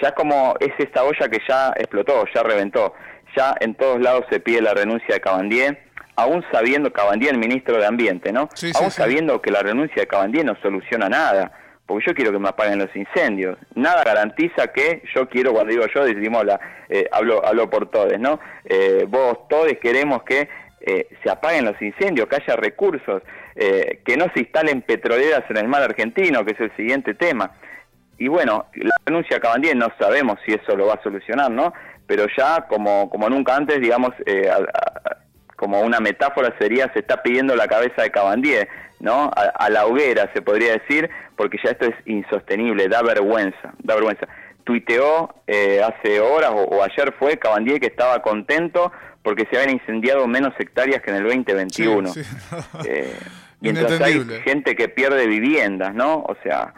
ya 0.00 0.12
como 0.12 0.54
es 0.60 0.72
esta 0.78 1.02
olla 1.02 1.28
que 1.28 1.40
ya 1.46 1.72
explotó, 1.76 2.24
ya 2.34 2.42
reventó, 2.42 2.94
ya 3.36 3.54
en 3.60 3.74
todos 3.74 4.00
lados 4.00 4.24
se 4.30 4.40
pide 4.40 4.62
la 4.62 4.72
renuncia 4.72 5.14
de 5.14 5.20
Cabandier, 5.20 5.82
aún 6.14 6.42
sabiendo 6.50 6.92
Cabandier, 6.92 7.32
el 7.32 7.38
ministro 7.38 7.76
de 7.76 7.86
Ambiente, 7.86 8.32
¿no? 8.32 8.48
aún 8.80 8.90
sabiendo 8.90 9.42
que 9.42 9.50
la 9.50 9.60
renuncia 9.60 9.96
de 9.96 10.06
Cabandier 10.06 10.46
no 10.46 10.56
soluciona 10.62 11.08
nada 11.10 11.52
porque 11.86 12.06
yo 12.06 12.14
quiero 12.14 12.32
que 12.32 12.38
me 12.38 12.48
apaguen 12.48 12.80
los 12.80 12.94
incendios. 12.94 13.56
Nada 13.74 14.02
garantiza 14.04 14.72
que 14.72 15.02
yo 15.14 15.28
quiero, 15.28 15.52
cuando 15.52 15.72
digo 15.72 15.86
yo, 15.94 16.04
decimos 16.04 16.44
la, 16.44 16.58
eh, 16.88 17.08
hablo, 17.12 17.44
hablo 17.46 17.70
por 17.70 17.90
todos, 17.90 18.18
¿no? 18.18 18.40
Eh, 18.64 19.04
vos 19.08 19.48
todos 19.48 19.72
queremos 19.80 20.24
que 20.24 20.48
eh, 20.80 21.08
se 21.22 21.30
apaguen 21.30 21.64
los 21.64 21.80
incendios, 21.80 22.28
que 22.28 22.36
haya 22.36 22.56
recursos, 22.56 23.22
que 23.56 24.18
no 24.18 24.26
se 24.34 24.40
instalen 24.40 24.82
petroleras 24.82 25.44
en 25.48 25.56
el 25.56 25.66
mar 25.66 25.82
argentino, 25.82 26.44
que 26.44 26.52
es 26.52 26.60
el 26.60 26.76
siguiente 26.76 27.14
tema. 27.14 27.52
Y 28.18 28.28
bueno, 28.28 28.66
la 28.74 28.94
denuncia 29.06 29.40
Cabandier 29.40 29.74
no 29.74 29.90
sabemos 29.98 30.38
si 30.44 30.52
eso 30.52 30.76
lo 30.76 30.88
va 30.88 30.94
a 30.94 31.02
solucionar, 31.02 31.50
¿no? 31.50 31.72
Pero 32.06 32.26
ya, 32.36 32.66
como, 32.68 33.08
como 33.08 33.30
nunca 33.30 33.56
antes, 33.56 33.80
digamos, 33.80 34.12
como 35.56 35.80
una 35.80 36.00
metáfora 36.00 36.54
sería, 36.58 36.92
se 36.92 36.98
está 36.98 37.22
pidiendo 37.22 37.56
la 37.56 37.66
cabeza 37.66 38.02
de 38.02 38.10
Cabandier, 38.10 38.68
¿no? 39.00 39.30
A, 39.34 39.68
la 39.70 39.86
hoguera, 39.86 40.30
se 40.32 40.42
podría 40.42 40.72
decir, 40.72 41.10
porque 41.36 41.58
ya 41.62 41.70
esto 41.70 41.86
es 41.86 41.94
insostenible, 42.06 42.88
da 42.88 43.02
vergüenza, 43.02 43.74
da 43.78 43.94
vergüenza. 43.94 44.26
Tuiteó 44.64 45.34
eh, 45.46 45.80
hace 45.82 46.18
horas 46.20 46.50
o, 46.52 46.82
ayer 46.82 47.14
fue 47.18 47.38
Cabandier 47.38 47.78
que 47.78 47.86
estaba 47.86 48.20
contento 48.20 48.90
porque 49.22 49.46
se 49.50 49.58
habían 49.58 49.74
incendiado 49.74 50.26
menos 50.26 50.54
hectáreas 50.58 51.02
que 51.02 51.10
en 51.10 51.16
el 51.16 51.24
2021. 51.24 52.12
Eh, 52.86 53.14
mientras 53.60 54.00
hay 54.00 54.24
gente 54.44 54.74
que 54.74 54.88
pierde 54.88 55.26
viviendas, 55.26 55.94
¿no? 55.94 56.16
O 56.16 56.36
sea, 56.42 56.74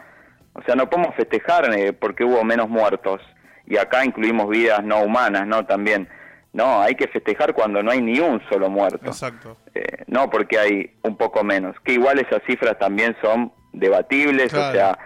o 0.53 0.61
sea, 0.63 0.75
no 0.75 0.89
podemos 0.89 1.15
festejar 1.15 1.73
eh, 1.73 1.93
porque 1.93 2.23
hubo 2.23 2.43
menos 2.43 2.69
muertos. 2.69 3.21
Y 3.65 3.77
acá 3.77 4.03
incluimos 4.03 4.49
vidas 4.49 4.83
no 4.83 5.01
humanas, 5.01 5.45
¿no? 5.45 5.65
También 5.65 6.07
No, 6.51 6.81
hay 6.81 6.95
que 6.95 7.07
festejar 7.07 7.53
cuando 7.53 7.83
no 7.83 7.91
hay 7.91 8.01
ni 8.01 8.19
un 8.19 8.41
solo 8.49 8.69
muerto. 8.69 9.05
Exacto. 9.05 9.57
Eh, 9.75 10.03
no 10.07 10.29
porque 10.29 10.57
hay 10.57 10.91
un 11.03 11.15
poco 11.15 11.43
menos. 11.43 11.75
Que 11.83 11.93
igual 11.93 12.19
esas 12.19 12.41
cifras 12.47 12.77
también 12.79 13.15
son 13.21 13.53
debatibles, 13.73 14.53
o 14.53 14.71
sea, 14.71 14.97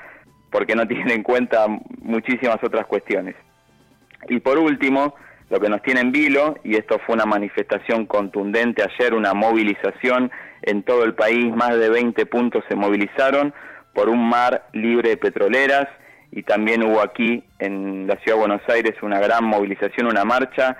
porque 0.51 0.75
no 0.75 0.87
tienen 0.87 1.11
en 1.11 1.23
cuenta 1.23 1.67
muchísimas 2.01 2.57
otras 2.63 2.85
cuestiones. 2.85 3.35
Y 4.29 4.39
por 4.39 4.57
último, 4.57 5.15
lo 5.49 5.59
que 5.59 5.69
nos 5.69 5.81
tiene 5.81 6.01
en 6.01 6.11
vilo, 6.11 6.55
y 6.63 6.75
esto 6.75 6.99
fue 7.05 7.15
una 7.15 7.25
manifestación 7.25 8.05
contundente 8.05 8.83
ayer, 8.83 9.13
una 9.13 9.33
movilización 9.33 10.31
en 10.61 10.83
todo 10.83 11.03
el 11.03 11.13
país, 11.13 11.53
más 11.53 11.77
de 11.77 11.89
20 11.89 12.25
puntos 12.25 12.63
se 12.69 12.75
movilizaron 12.75 13.53
por 13.93 14.09
un 14.09 14.27
mar 14.27 14.67
libre 14.73 15.09
de 15.09 15.17
petroleras, 15.17 15.87
y 16.31 16.41
también 16.41 16.83
hubo 16.83 17.01
aquí 17.01 17.43
en 17.59 18.07
la 18.07 18.15
ciudad 18.17 18.37
de 18.37 18.47
Buenos 18.47 18.61
Aires 18.67 18.95
una 19.03 19.19
gran 19.19 19.45
movilización, 19.45 20.07
una 20.07 20.25
marcha 20.25 20.75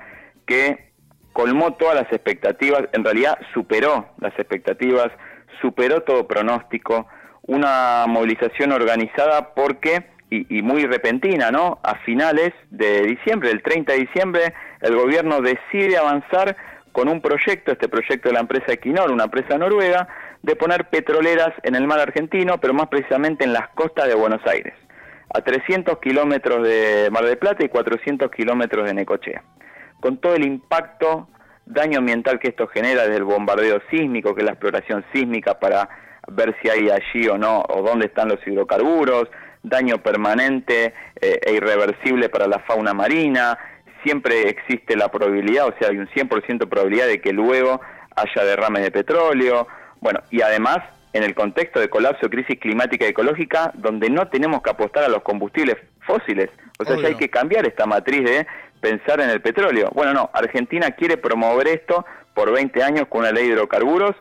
que 0.47 0.93
colmó 1.31 1.73
todas 1.73 1.95
las 1.95 2.11
expectativas, 2.11 2.83
en 2.91 3.03
realidad 3.03 3.37
superó 3.53 4.09
las 4.19 4.33
expectativas, 4.39 5.09
superó 5.61 6.01
todo 6.01 6.27
pronóstico, 6.27 7.07
una 7.43 8.05
movilización 8.07 8.71
organizada 8.71 9.53
porque, 9.53 10.05
y, 10.29 10.61
muy 10.61 10.85
repentina, 10.85 11.51
¿no? 11.51 11.79
A 11.83 11.95
finales 11.99 12.53
de 12.71 13.03
diciembre, 13.03 13.51
el 13.51 13.61
30 13.61 13.93
de 13.93 13.99
diciembre, 13.99 14.53
el 14.81 14.95
gobierno 14.95 15.41
decide 15.41 15.97
avanzar 15.97 16.55
con 16.91 17.09
un 17.09 17.21
proyecto, 17.21 17.71
este 17.71 17.89
proyecto 17.89 18.29
de 18.29 18.33
la 18.33 18.41
empresa 18.41 18.73
Equinor, 18.73 19.11
una 19.11 19.25
empresa 19.25 19.57
noruega, 19.57 20.07
de 20.41 20.55
poner 20.55 20.89
petroleras 20.89 21.53
en 21.63 21.75
el 21.75 21.87
mar 21.87 21.99
argentino, 21.99 22.59
pero 22.59 22.73
más 22.73 22.87
precisamente 22.87 23.43
en 23.43 23.53
las 23.53 23.69
costas 23.69 24.07
de 24.07 24.15
Buenos 24.15 24.41
Aires, 24.45 24.73
a 25.33 25.41
300 25.41 25.99
kilómetros 25.99 26.67
de 26.67 27.09
Mar 27.11 27.25
del 27.25 27.37
Plata 27.37 27.63
y 27.63 27.69
400 27.69 28.29
kilómetros 28.31 28.85
de 28.85 28.93
Necochea 28.93 29.43
con 30.03 30.17
todo 30.17 30.35
el 30.35 30.45
impacto, 30.45 31.29
daño 31.65 31.99
ambiental 31.99 32.37
que 32.37 32.49
esto 32.49 32.67
genera 32.67 33.03
desde 33.03 33.15
el 33.15 33.23
bombardeo 33.23 33.81
sísmico, 33.89 34.35
que 34.35 34.41
es 34.41 34.45
la 34.45 34.51
exploración 34.51 35.05
sísmica 35.13 35.61
para 35.61 35.87
ver 36.27 36.55
si 36.61 36.69
hay 36.69 36.89
allí 36.89 37.27
o 37.27 37.37
no, 37.37 37.63
o 37.67 37.81
dónde 37.81 38.07
están 38.07 38.29
los 38.29 38.45
hidrocarburos, 38.45 39.29
daño 39.61 39.97
permanente 39.99 40.93
eh, 41.19 41.39
e 41.41 41.53
irreversible 41.53 42.29
para 42.29 42.47
la 42.47 42.59
fauna 42.59 42.93
marina, 42.93 43.57
siempre 44.03 44.49
existe 44.49 44.95
la 44.95 45.09
probabilidad, 45.09 45.67
o 45.67 45.75
sea, 45.79 45.89
hay 45.89 45.97
un 45.97 46.07
100% 46.07 46.57
de 46.59 46.67
probabilidad 46.67 47.07
de 47.07 47.21
que 47.21 47.31
luego 47.31 47.81
haya 48.15 48.45
derrames 48.45 48.83
de 48.83 48.91
petróleo, 48.91 49.67
bueno, 50.01 50.19
y 50.29 50.41
además 50.41 50.79
en 51.13 51.23
el 51.23 51.35
contexto 51.35 51.79
de 51.79 51.89
colapso, 51.89 52.29
crisis 52.29 52.59
climática 52.59 53.05
y 53.05 53.09
ecológica, 53.09 53.71
donde 53.75 54.09
no 54.09 54.27
tenemos 54.27 54.61
que 54.61 54.71
apostar 54.71 55.03
a 55.03 55.09
los 55.09 55.21
combustibles 55.21 55.77
fósiles, 56.01 56.49
o 56.79 56.85
sea, 56.85 56.97
ya 56.97 57.07
hay 57.07 57.15
que 57.15 57.29
cambiar 57.29 57.65
esta 57.65 57.85
matriz 57.85 58.23
de 58.23 58.47
pensar 58.81 59.21
en 59.21 59.29
el 59.29 59.41
petróleo. 59.41 59.89
Bueno, 59.93 60.13
no, 60.13 60.29
Argentina 60.33 60.91
quiere 60.91 61.15
promover 61.17 61.67
esto 61.67 62.05
por 62.33 62.51
20 62.51 62.83
años 62.83 63.07
con 63.07 63.21
una 63.21 63.31
ley 63.31 63.47
de 63.47 63.53
hidrocarburos 63.53 64.15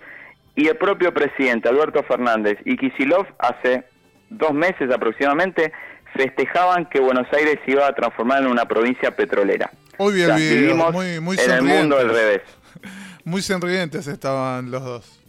y 0.54 0.68
el 0.68 0.76
propio 0.76 1.12
presidente 1.12 1.68
Alberto 1.68 2.02
Fernández 2.02 2.58
y 2.64 2.76
Kisilov 2.76 3.26
hace 3.38 3.84
dos 4.28 4.52
meses 4.52 4.90
aproximadamente 4.90 5.72
festejaban 6.14 6.86
que 6.86 7.00
Buenos 7.00 7.26
Aires 7.32 7.58
se 7.64 7.72
iba 7.72 7.86
a 7.86 7.94
transformar 7.94 8.42
en 8.42 8.48
una 8.48 8.66
provincia 8.66 9.14
petrolera. 9.16 9.70
Hoy 9.98 10.14
bien, 10.14 10.36
vivimos 10.36 10.92
muy, 10.92 11.20
muy 11.20 11.38
en 11.38 11.50
el 11.50 11.62
mundo 11.62 11.98
al 11.98 12.08
revés. 12.08 12.42
Muy 13.24 13.40
sonrientes 13.40 14.08
estaban 14.08 14.72
los 14.72 14.82
dos. 14.82 15.22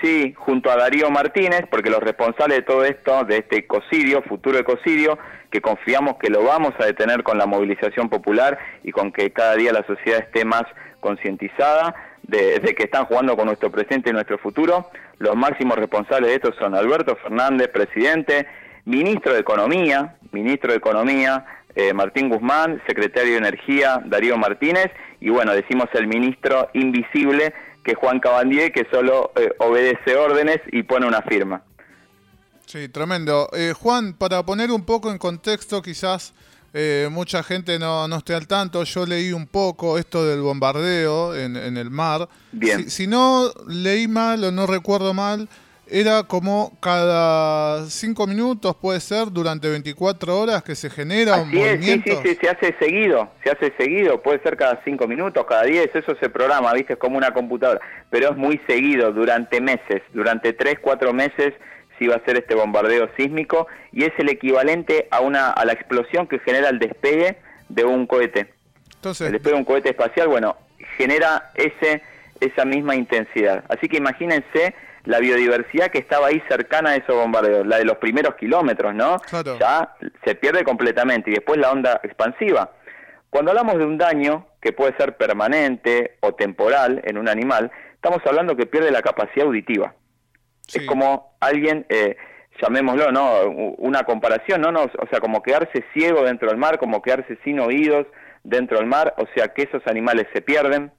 Sí, 0.00 0.32
junto 0.36 0.70
a 0.70 0.76
Darío 0.76 1.10
Martínez, 1.10 1.64
porque 1.68 1.90
los 1.90 1.98
responsables 1.98 2.58
de 2.58 2.62
todo 2.62 2.84
esto, 2.84 3.24
de 3.24 3.38
este 3.38 3.58
ecocidio, 3.58 4.22
futuro 4.22 4.56
ecocidio, 4.56 5.18
que 5.50 5.60
confiamos 5.60 6.14
que 6.20 6.30
lo 6.30 6.44
vamos 6.44 6.74
a 6.78 6.84
detener 6.84 7.24
con 7.24 7.38
la 7.38 7.46
movilización 7.46 8.08
popular 8.08 8.56
y 8.84 8.92
con 8.92 9.10
que 9.10 9.32
cada 9.32 9.56
día 9.56 9.72
la 9.72 9.84
sociedad 9.84 10.20
esté 10.20 10.44
más 10.44 10.62
concientizada 11.00 11.94
de, 12.30 12.74
que 12.74 12.84
están 12.84 13.04
jugando 13.06 13.36
con 13.36 13.46
nuestro 13.46 13.70
presente 13.70 14.10
y 14.10 14.12
nuestro 14.12 14.38
futuro. 14.38 14.90
Los 15.18 15.36
máximos 15.36 15.76
responsables 15.76 16.30
de 16.30 16.36
esto 16.36 16.52
son 16.58 16.74
Alberto 16.74 17.16
Fernández, 17.16 17.68
presidente, 17.68 18.46
ministro 18.84 19.34
de 19.34 19.40
Economía, 19.40 20.16
ministro 20.32 20.70
de 20.70 20.78
Economía, 20.78 21.44
eh, 21.74 21.92
Martín 21.92 22.28
Guzmán, 22.28 22.80
secretario 22.86 23.32
de 23.32 23.38
Energía, 23.38 24.02
Darío 24.06 24.36
Martínez, 24.36 24.90
y 25.20 25.28
bueno, 25.30 25.52
decimos 25.52 25.86
el 25.94 26.06
ministro 26.06 26.70
invisible, 26.72 27.52
que 27.84 27.94
Juan 27.94 28.20
Cabandier, 28.20 28.72
que 28.72 28.86
solo 28.90 29.32
eh, 29.36 29.52
obedece 29.58 30.14
órdenes 30.16 30.58
y 30.70 30.82
pone 30.82 31.06
una 31.06 31.22
firma. 31.22 31.62
Sí, 32.66 32.88
tremendo. 32.88 33.48
Eh, 33.52 33.72
Juan, 33.76 34.12
para 34.14 34.44
poner 34.44 34.70
un 34.70 34.84
poco 34.84 35.10
en 35.10 35.18
contexto, 35.18 35.82
quizás 35.82 36.34
eh, 36.72 37.08
mucha 37.10 37.42
gente 37.42 37.78
no, 37.78 38.06
no, 38.06 38.16
esté 38.16 38.34
al 38.34 38.46
tanto, 38.46 38.84
yo 38.84 39.06
leí 39.06 39.32
un 39.32 39.46
poco 39.46 39.98
esto 39.98 40.26
del 40.26 40.40
bombardeo 40.40 41.34
en, 41.34 41.56
en 41.56 41.76
el 41.76 41.90
mar. 41.90 42.28
Bien. 42.52 42.84
Si, 42.84 42.90
si, 42.90 43.06
no 43.06 43.50
leí 43.66 44.06
mal 44.06 44.44
o 44.44 44.52
no 44.52 44.66
recuerdo 44.66 45.12
mal, 45.12 45.48
era 45.90 46.22
como 46.22 46.72
cada 46.80 47.84
cinco 47.86 48.26
minutos, 48.26 48.76
puede 48.76 49.00
ser, 49.00 49.30
durante 49.30 49.68
24 49.68 50.38
horas 50.38 50.62
que 50.62 50.74
se 50.74 50.88
genera 50.88 51.42
un 51.42 51.50
movimiento. 51.50 52.10
Sí, 52.10 52.18
sí, 52.22 52.28
sí, 52.28 52.38
se 52.40 52.48
hace 52.48 52.76
seguido, 52.78 53.30
se 53.42 53.50
hace 53.50 53.72
seguido, 53.76 54.22
puede 54.22 54.40
ser 54.40 54.56
cada 54.56 54.80
cinco 54.84 55.08
minutos, 55.08 55.44
cada 55.48 55.64
10, 55.64 55.90
eso 55.94 56.14
se 56.20 56.28
programa, 56.28 56.72
viste, 56.72 56.92
es 56.92 56.98
como 56.98 57.18
una 57.18 57.32
computadora, 57.32 57.80
pero 58.08 58.30
es 58.30 58.36
muy 58.36 58.60
seguido, 58.68 59.12
durante 59.12 59.60
meses, 59.60 60.02
durante 60.12 60.52
tres, 60.52 60.76
cuatro 60.80 61.12
meses 61.12 61.54
si 62.00 62.06
va 62.08 62.16
a 62.16 62.24
ser 62.24 62.38
este 62.38 62.54
bombardeo 62.54 63.10
sísmico 63.16 63.68
y 63.92 64.04
es 64.04 64.12
el 64.18 64.30
equivalente 64.30 65.06
a 65.10 65.20
una 65.20 65.50
a 65.50 65.64
la 65.66 65.74
explosión 65.74 66.26
que 66.26 66.38
genera 66.38 66.70
el 66.70 66.78
despegue 66.78 67.36
de 67.68 67.84
un 67.84 68.06
cohete. 68.06 68.52
Entonces, 68.94 69.26
el 69.26 69.34
despegue 69.34 69.52
de 69.52 69.58
un 69.58 69.64
cohete 69.64 69.90
espacial, 69.90 70.28
bueno, 70.28 70.56
genera 70.96 71.52
ese 71.54 72.02
esa 72.40 72.64
misma 72.64 72.96
intensidad. 72.96 73.64
Así 73.68 73.86
que 73.86 73.98
imagínense 73.98 74.74
la 75.04 75.18
biodiversidad 75.18 75.90
que 75.90 75.98
estaba 75.98 76.28
ahí 76.28 76.42
cercana 76.48 76.90
a 76.90 76.96
esos 76.96 77.14
bombardeos, 77.14 77.66
la 77.66 77.76
de 77.76 77.84
los 77.84 77.98
primeros 77.98 78.34
kilómetros, 78.36 78.94
¿no? 78.94 79.18
Ya 79.58 79.94
se 80.24 80.34
pierde 80.34 80.64
completamente 80.64 81.30
y 81.30 81.34
después 81.34 81.58
la 81.58 81.70
onda 81.70 82.00
expansiva. 82.02 82.72
Cuando 83.28 83.50
hablamos 83.50 83.78
de 83.78 83.84
un 83.84 83.98
daño 83.98 84.46
que 84.60 84.72
puede 84.72 84.96
ser 84.96 85.16
permanente 85.16 86.16
o 86.20 86.34
temporal 86.34 87.00
en 87.04 87.16
un 87.16 87.28
animal, 87.28 87.70
estamos 87.94 88.20
hablando 88.26 88.56
que 88.56 88.66
pierde 88.66 88.90
la 88.90 89.02
capacidad 89.02 89.46
auditiva. 89.46 89.94
Es 90.72 90.86
como 90.86 91.36
alguien, 91.40 91.86
eh, 91.88 92.16
llamémoslo, 92.60 93.12
¿no? 93.12 93.42
Una 93.78 94.04
comparación, 94.04 94.60
¿no? 94.60 94.70
¿no? 94.72 94.82
O 94.82 95.06
sea, 95.10 95.20
como 95.20 95.42
quedarse 95.42 95.84
ciego 95.92 96.22
dentro 96.22 96.48
del 96.48 96.58
mar, 96.58 96.78
como 96.78 97.02
quedarse 97.02 97.38
sin 97.44 97.60
oídos 97.60 98.06
dentro 98.44 98.78
del 98.78 98.86
mar, 98.86 99.14
o 99.18 99.26
sea 99.34 99.48
que 99.48 99.62
esos 99.62 99.86
animales 99.86 100.26
se 100.32 100.40
pierden, 100.40 100.92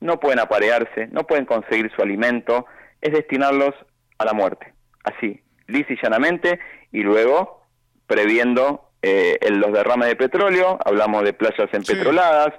no 0.00 0.20
pueden 0.20 0.40
aparearse, 0.40 1.08
no 1.10 1.26
pueden 1.26 1.44
conseguir 1.44 1.90
su 1.94 2.02
alimento, 2.02 2.66
es 3.00 3.12
destinarlos 3.12 3.74
a 4.18 4.24
la 4.24 4.32
muerte, 4.32 4.72
así, 5.04 5.40
lis 5.66 5.86
y 5.88 5.96
llanamente, 6.02 6.58
y 6.90 7.02
luego 7.02 7.62
previendo 8.06 8.90
eh, 9.02 9.38
los 9.50 9.72
derrames 9.72 10.08
de 10.08 10.16
petróleo, 10.16 10.78
hablamos 10.84 11.22
de 11.22 11.32
playas 11.32 11.68
empetroladas, 11.72 12.52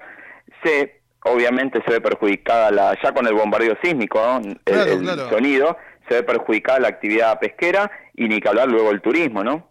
se 0.63 0.99
obviamente 1.25 1.81
se 1.85 1.91
ve 1.91 2.01
perjudicada 2.01 2.71
la, 2.71 2.97
ya 3.03 3.11
con 3.11 3.27
el 3.27 3.33
bombardeo 3.33 3.77
sísmico, 3.83 4.19
el, 4.65 5.05
sonido, 5.29 5.77
se 6.09 6.15
ve 6.15 6.23
perjudicada 6.23 6.79
la 6.79 6.87
actividad 6.89 7.39
pesquera 7.39 7.89
y 8.13 8.27
ni 8.27 8.41
que 8.41 8.49
hablar 8.49 8.67
luego 8.67 8.91
el 8.91 9.01
turismo, 9.01 9.43
¿no? 9.43 9.69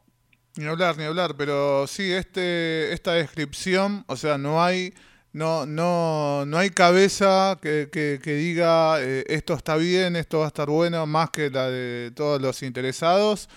Ni 0.57 0.65
hablar, 0.67 0.97
ni 0.97 1.05
hablar, 1.05 1.35
pero 1.37 1.87
sí, 1.87 2.11
este, 2.11 2.93
esta 2.93 3.13
descripción, 3.13 4.05
o 4.07 4.17
sea, 4.17 4.39
no 4.39 4.63
hay 4.63 4.95
no, 5.33 5.67
no, 5.67 6.45
no 6.47 6.59
hay 6.59 6.71
cabeza 6.71 7.59
que, 7.61 7.89
que, 7.93 8.35
diga 8.35 9.01
eh, 9.01 9.25
esto 9.29 9.55
está 9.55 9.77
bien, 9.77 10.17
esto 10.17 10.39
va 10.41 10.47
a 10.47 10.49
estar 10.49 10.69
bueno, 10.69 11.07
más 11.07 11.31
que 11.31 11.51
la 11.51 11.69
de 11.69 12.11
todos 12.13 12.41
los 12.41 12.63
interesados. 12.63 13.49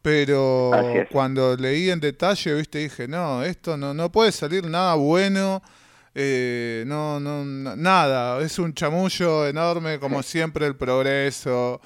Pero 0.00 0.70
cuando 1.12 1.56
leí 1.56 1.90
en 1.90 2.00
detalle, 2.00 2.54
viste, 2.54 2.78
dije, 2.78 3.06
no, 3.08 3.42
esto 3.42 3.76
no, 3.76 3.92
no 3.92 4.10
puede 4.10 4.32
salir 4.32 4.66
nada 4.66 4.94
bueno. 4.94 5.62
Eh, 6.14 6.84
no, 6.86 7.20
no, 7.20 7.44
nada, 7.44 8.40
es 8.40 8.58
un 8.58 8.72
chamullo 8.74 9.46
enorme, 9.46 9.98
como 9.98 10.22
siempre, 10.22 10.66
el 10.66 10.76
progreso 10.76 11.80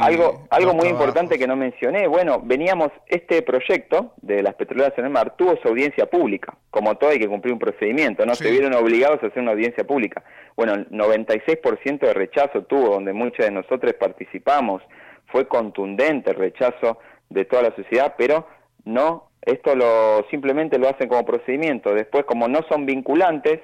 algo 0.00 0.46
algo 0.50 0.74
muy 0.74 0.88
importante 0.88 1.38
que 1.38 1.46
no 1.46 1.56
mencioné, 1.56 2.06
bueno, 2.06 2.40
veníamos, 2.44 2.90
este 3.06 3.40
proyecto 3.42 4.12
de 4.20 4.42
las 4.42 4.54
petroleras 4.54 4.92
en 4.98 5.06
el 5.06 5.10
mar 5.10 5.36
tuvo 5.36 5.56
su 5.56 5.68
audiencia 5.68 6.06
pública, 6.06 6.54
como 6.70 6.96
todo 6.96 7.10
hay 7.10 7.18
que 7.18 7.28
cumplir 7.28 7.54
un 7.54 7.58
procedimiento, 7.58 8.26
¿no? 8.26 8.34
Se 8.34 8.50
vieron 8.50 8.74
obligados 8.74 9.22
a 9.22 9.28
hacer 9.28 9.42
una 9.42 9.52
audiencia 9.52 9.84
pública. 9.84 10.22
Bueno, 10.54 10.74
el 10.74 10.88
96% 10.90 12.00
de 12.00 12.14
rechazo 12.14 12.64
tuvo, 12.64 12.90
donde 12.90 13.12
muchos 13.12 13.46
de 13.46 13.50
nosotros 13.50 13.94
participamos, 13.94 14.82
fue 15.28 15.48
contundente 15.48 16.30
el 16.30 16.36
rechazo 16.36 16.98
de 17.30 17.44
toda 17.44 17.62
la 17.62 17.76
sociedad, 17.76 18.14
pero 18.18 18.46
no, 18.84 19.30
esto 19.42 19.74
lo 19.74 20.26
simplemente 20.30 20.78
lo 20.78 20.88
hacen 20.88 21.08
como 21.08 21.24
procedimiento, 21.24 21.94
después 21.94 22.24
como 22.26 22.48
no 22.48 22.60
son 22.68 22.84
vinculantes, 22.84 23.60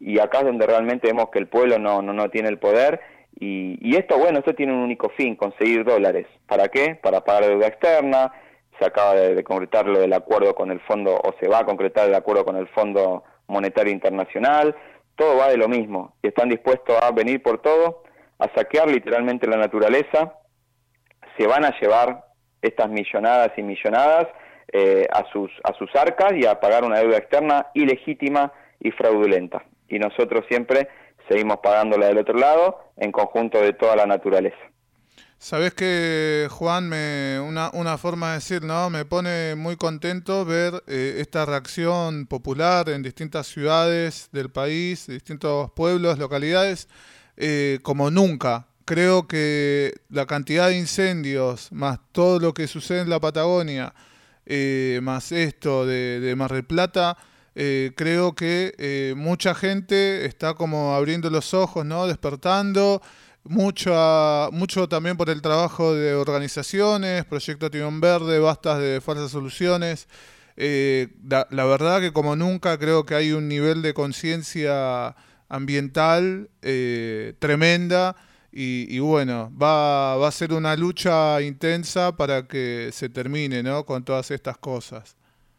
y 0.00 0.18
acá 0.18 0.40
es 0.40 0.44
donde 0.44 0.66
realmente 0.66 1.08
vemos 1.08 1.30
que 1.30 1.38
el 1.38 1.46
pueblo 1.46 1.78
no, 1.78 2.02
no, 2.02 2.12
no 2.12 2.28
tiene 2.30 2.48
el 2.48 2.58
poder, 2.58 3.00
y, 3.40 3.96
esto, 3.96 4.18
bueno, 4.18 4.38
esto 4.38 4.54
tiene 4.54 4.72
un 4.72 4.80
único 4.80 5.08
fin, 5.10 5.36
conseguir 5.36 5.84
dólares. 5.84 6.26
¿Para 6.46 6.68
qué? 6.68 6.94
Para 6.94 7.22
pagar 7.22 7.46
deuda 7.46 7.66
externa. 7.66 8.32
Se 8.78 8.84
acaba 8.84 9.14
de, 9.14 9.42
concretar 9.44 9.86
lo 9.86 10.00
del 10.00 10.12
acuerdo 10.12 10.54
con 10.54 10.70
el 10.70 10.80
fondo, 10.80 11.14
o 11.14 11.34
se 11.40 11.48
va 11.48 11.60
a 11.60 11.64
concretar 11.64 12.08
el 12.08 12.14
acuerdo 12.14 12.44
con 12.44 12.56
el 12.56 12.66
Fondo 12.68 13.24
Monetario 13.46 13.92
Internacional, 13.92 14.74
todo 15.16 15.36
va 15.36 15.48
de 15.48 15.56
lo 15.56 15.68
mismo 15.68 16.16
y 16.22 16.28
están 16.28 16.48
dispuestos 16.48 16.96
a 17.00 17.12
venir 17.12 17.40
por 17.40 17.62
todo, 17.62 18.02
a 18.38 18.48
saquear 18.54 18.88
literalmente 18.88 19.46
la 19.46 19.56
naturaleza, 19.56 20.34
se 21.38 21.46
van 21.46 21.64
a 21.64 21.78
llevar 21.78 22.24
estas 22.62 22.88
millonadas 22.88 23.52
y 23.56 23.62
millonadas 23.62 24.26
eh, 24.72 25.06
a, 25.12 25.24
sus, 25.30 25.52
a 25.62 25.72
sus 25.74 25.94
arcas 25.94 26.32
y 26.32 26.46
a 26.46 26.58
pagar 26.58 26.84
una 26.84 26.98
deuda 26.98 27.18
externa 27.18 27.66
ilegítima 27.74 28.52
y 28.80 28.90
fraudulenta. 28.90 29.64
Y 29.88 29.98
nosotros 29.98 30.44
siempre 30.48 30.88
seguimos 31.28 31.58
pagándola 31.62 32.06
del 32.06 32.18
otro 32.18 32.34
lado 32.38 32.78
en 32.96 33.12
conjunto 33.12 33.60
de 33.60 33.72
toda 33.72 33.96
la 33.96 34.06
naturaleza. 34.06 34.56
Sabes 35.38 35.74
que, 35.74 36.48
Juan, 36.50 36.88
me, 36.88 37.38
una, 37.38 37.70
una 37.74 37.98
forma 37.98 38.28
de 38.28 38.34
decir, 38.36 38.62
¿no? 38.62 38.88
Me 38.88 39.04
pone 39.04 39.54
muy 39.56 39.76
contento 39.76 40.46
ver 40.46 40.82
eh, 40.86 41.16
esta 41.18 41.44
reacción 41.44 42.26
popular 42.26 42.88
en 42.88 43.02
distintas 43.02 43.46
ciudades 43.48 44.30
del 44.32 44.50
país, 44.50 45.06
distintos 45.06 45.70
pueblos, 45.72 46.18
localidades, 46.18 46.88
eh, 47.36 47.78
como 47.82 48.10
nunca. 48.10 48.68
Creo 48.86 49.28
que 49.28 49.92
la 50.08 50.24
cantidad 50.24 50.68
de 50.68 50.78
incendios, 50.78 51.70
más 51.72 51.98
todo 52.12 52.38
lo 52.38 52.54
que 52.54 52.66
sucede 52.66 53.02
en 53.02 53.10
la 53.10 53.20
Patagonia, 53.20 53.92
eh, 54.46 55.00
más 55.02 55.30
esto 55.30 55.84
de, 55.84 56.20
de, 56.20 56.36
Mar 56.36 56.52
del 56.52 56.64
Plata, 56.64 57.18
creo 57.54 58.34
que 58.34 59.14
mucha 59.16 59.54
gente 59.54 60.26
está 60.26 60.54
como 60.54 60.94
abriendo 60.94 61.30
los 61.30 61.54
ojos, 61.54 61.84
¿no? 61.86 62.06
Despertando 62.06 63.00
mucho, 63.44 64.48
mucho 64.52 64.88
también 64.88 65.16
por 65.16 65.30
el 65.30 65.42
trabajo 65.42 65.94
de 65.94 66.14
organizaciones, 66.14 67.24
Proyecto 67.26 67.70
Timón 67.70 68.00
Verde, 68.00 68.38
Bastas 68.38 68.78
de 68.78 69.00
Falsas 69.00 69.30
Soluciones. 69.30 70.08
Eh, 70.56 71.08
la, 71.28 71.64
verdad 71.64 72.00
que 72.00 72.12
como 72.12 72.36
nunca 72.36 72.78
creo 72.78 73.04
que 73.04 73.14
hay 73.14 73.32
un 73.32 73.48
nivel 73.48 73.82
de 73.82 73.92
conciencia 73.92 75.14
ambiental 75.48 76.48
eh, 76.62 77.34
tremenda 77.38 78.16
y, 78.56 79.00
bueno, 79.00 79.52
va, 79.60 80.16
va 80.16 80.28
a 80.28 80.30
ser 80.30 80.52
una 80.52 80.76
lucha 80.76 81.42
intensa 81.42 82.16
para 82.16 82.46
que 82.46 82.90
se 82.92 83.08
termine 83.08 83.64
¿no? 83.64 83.84
con 83.84 84.04
todas 84.04 84.30
estas 84.30 84.58
cosas. 84.58 85.16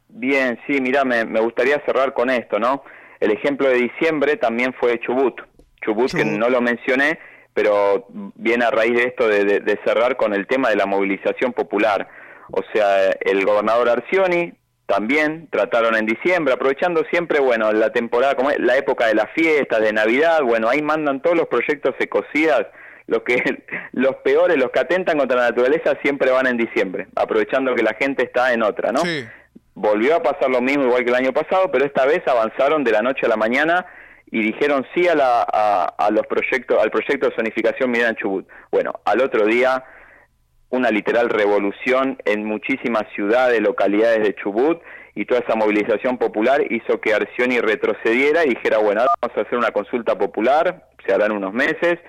Bien, 0.10 0.60
sí, 0.68 0.80
mira, 0.82 1.04
me, 1.04 1.26
me 1.26 1.40
gustaría 1.40 1.82
cerrar 1.86 2.14
con 2.14 2.30
esto, 2.30 2.60
¿no? 2.60 2.84
El 3.20 3.32
ejemplo 3.32 3.68
de 3.70 3.76
diciembre 3.76 4.38
también 4.38 4.74
fue 4.74 5.00
Chubut. 5.00 5.42
Chubut, 5.84 6.12
Chubut. 6.12 6.14
que 6.14 6.26
no 6.26 6.50
lo 6.50 6.62
mencioné, 6.62 7.20
pero 7.56 8.06
viene 8.36 8.66
a 8.66 8.70
raíz 8.72 8.94
de 8.94 9.04
esto 9.04 9.28
de, 9.28 9.80
cerrar 9.86 10.18
con 10.18 10.34
el 10.34 10.46
tema 10.46 10.70
de 10.70 10.76
la 10.76 10.86
movilización 10.86 11.54
popular. 11.54 12.08
O 12.52 12.62
sea, 12.74 13.10
el 13.22 13.46
gobernador 13.46 13.90
Arcioni 13.90 14.54
también 14.86 15.48
trataron 15.50 15.96
en 15.96 16.06
diciembre, 16.06 16.54
aprovechando 16.54 17.04
siempre, 17.10 17.40
bueno, 17.40 17.72
la 17.72 17.92
temporada, 17.92 18.36
como 18.36 18.52
es, 18.52 18.60
la 18.60 18.78
época 18.78 19.08
de 19.08 19.16
las 19.16 19.32
fiestas, 19.32 19.82
de 19.82 19.94
Navidad, 19.94 20.42
bueno, 20.44 20.70
ahí 20.70 20.82
mandan 20.82 21.22
todos 21.22 21.36
los 21.36 21.48
proyectos 21.48 21.96
ecocidas, 21.98 22.68
los 23.08 23.24
que 23.24 23.42
los 23.94 24.18
peores, 24.18 24.58
los 24.58 24.70
que 24.72 24.80
atentan 24.80 25.18
contra 25.18 25.38
la 25.38 25.50
naturaleza 25.50 25.98
siempre 26.04 26.32
van 26.32 26.48
en 26.48 26.58
diciembre, 26.58 27.08
aprovechando 27.16 27.74
que 27.74 27.84
la 27.84 27.94
gente 27.94 28.24
está 28.24 28.54
en 28.54 28.64
otra, 28.64 28.92
¿no? 28.92 29.02
Volvió 29.76 30.16
a 30.16 30.24
pasar 30.24 30.50
lo 30.50 30.62
mismo 30.62 30.86
igual 30.86 31.04
que 31.04 31.10
el 31.10 31.16
año 31.16 31.34
pasado, 31.34 31.70
pero 31.70 31.86
esta 31.86 32.06
vez 32.06 32.26
avanzaron 32.28 32.84
de 32.84 32.92
la 32.92 33.02
noche 33.02 33.26
a 33.26 33.30
la 33.30 33.36
mañana 33.36 33.86
y 34.32 34.42
dijeron 34.42 34.86
sí 34.96 35.08
a, 35.08 35.16
la, 35.16 35.44
a, 35.44 36.10
los 36.12 36.26
proyectos, 36.28 36.82
al 36.82 36.90
proyecto 36.92 37.28
de 37.28 37.36
zonificación 37.36 37.92
minera 37.92 38.10
en 38.10 38.16
Chubut. 38.16 38.48
Bueno, 38.72 38.94
al 39.04 39.22
otro 39.22 39.46
día 39.46 39.84
una 40.70 40.90
literal 40.92 41.30
revolución 41.30 42.18
en 42.26 42.46
muchísimas 42.46 43.04
ciudades, 43.14 43.62
localidades 43.62 44.24
de 44.24 44.36
Chubut 44.36 44.82
y 45.14 45.26
toda 45.26 45.42
esa 45.42 45.56
movilización 45.56 46.18
popular 46.18 46.62
hizo 46.72 47.00
que 47.00 47.14
Arcioni 47.14 47.60
retrocediera 47.60 48.46
y 48.46 48.50
dijera, 48.50 48.78
bueno, 48.78 49.02
ahora 49.02 49.14
vamos 49.22 49.38
a 49.38 49.42
hacer 49.42 49.58
una 49.58 49.72
consulta 49.72 50.18
popular, 50.18 50.88
se 51.06 51.14
harán 51.14 51.32
unos 51.32 51.54
meses, 51.54 52.00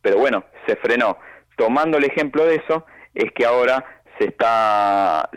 pero 0.00 0.18
bueno, 0.18 0.44
se 0.66 0.76
frenó. 0.76 1.18
Tomando 1.56 1.98
el 1.98 2.04
ejemplo 2.04 2.44
de 2.44 2.56
eso, 2.56 2.86
es 3.14 3.30
que 3.32 3.46
ahora 3.46 3.84
se 4.18 4.26
está, 4.26 5.28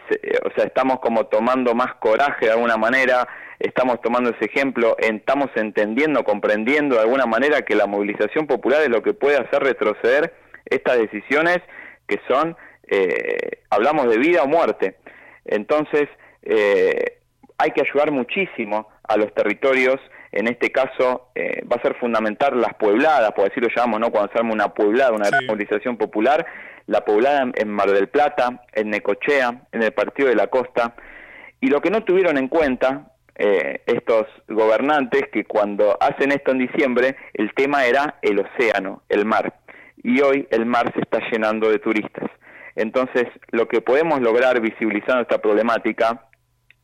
o 0.45 0.51
sea, 0.55 0.65
estamos 0.65 0.99
como 0.99 1.25
tomando 1.25 1.73
más 1.75 1.95
coraje 1.95 2.45
de 2.45 2.51
alguna 2.51 2.77
manera, 2.77 3.27
estamos 3.59 4.01
tomando 4.01 4.29
ese 4.29 4.45
ejemplo, 4.45 4.95
estamos 4.99 5.49
entendiendo, 5.55 6.23
comprendiendo 6.23 6.95
de 6.95 7.01
alguna 7.01 7.25
manera 7.25 7.61
que 7.63 7.75
la 7.75 7.87
movilización 7.87 8.47
popular 8.47 8.81
es 8.81 8.89
lo 8.89 9.03
que 9.03 9.13
puede 9.13 9.37
hacer 9.37 9.61
retroceder 9.61 10.33
estas 10.65 10.97
decisiones 10.97 11.59
que 12.07 12.19
son, 12.27 12.55
eh, 12.87 13.61
hablamos 13.69 14.09
de 14.09 14.17
vida 14.17 14.43
o 14.43 14.47
muerte. 14.47 14.95
Entonces, 15.45 16.07
eh, 16.43 17.19
hay 17.57 17.71
que 17.71 17.81
ayudar 17.81 18.11
muchísimo 18.11 18.89
a 19.03 19.17
los 19.17 19.33
territorios, 19.33 19.99
en 20.31 20.47
este 20.47 20.71
caso 20.71 21.31
eh, 21.35 21.63
va 21.65 21.77
a 21.77 21.81
ser 21.81 21.95
fundamental 21.95 22.59
las 22.61 22.75
puebladas, 22.75 23.31
por 23.33 23.45
decirlo 23.45 23.69
llamamos, 23.75 23.99
¿no? 23.99 24.11
cuando 24.11 24.31
se 24.31 24.37
arma 24.37 24.53
una 24.53 24.69
pueblada, 24.69 25.11
una 25.11 25.29
movilización 25.47 25.97
popular, 25.97 26.45
la 26.89 27.05
poblada 27.05 27.51
en 27.53 27.69
Mar 27.69 27.91
del 27.91 28.09
Plata, 28.09 28.63
en 28.73 28.89
Necochea, 28.89 29.61
en 29.71 29.83
el 29.83 29.91
Partido 29.91 30.27
de 30.27 30.35
la 30.35 30.47
Costa, 30.47 30.95
y 31.61 31.67
lo 31.67 31.81
que 31.81 31.91
no 31.91 32.03
tuvieron 32.03 32.35
en 32.37 32.47
cuenta 32.47 33.11
eh, 33.35 33.83
estos 33.85 34.25
gobernantes 34.47 35.25
que 35.31 35.45
cuando 35.45 35.97
hacen 36.01 36.31
esto 36.31 36.51
en 36.51 36.57
diciembre, 36.57 37.15
el 37.35 37.53
tema 37.53 37.85
era 37.85 38.15
el 38.23 38.39
océano, 38.39 39.03
el 39.07 39.25
mar. 39.25 39.53
Y 40.01 40.21
hoy 40.21 40.47
el 40.49 40.65
mar 40.65 40.91
se 40.95 41.01
está 41.01 41.19
llenando 41.31 41.69
de 41.69 41.77
turistas. 41.77 42.27
Entonces, 42.75 43.25
lo 43.51 43.67
que 43.67 43.81
podemos 43.81 44.19
lograr 44.21 44.59
visibilizando 44.59 45.21
esta 45.21 45.37
problemática, 45.37 46.25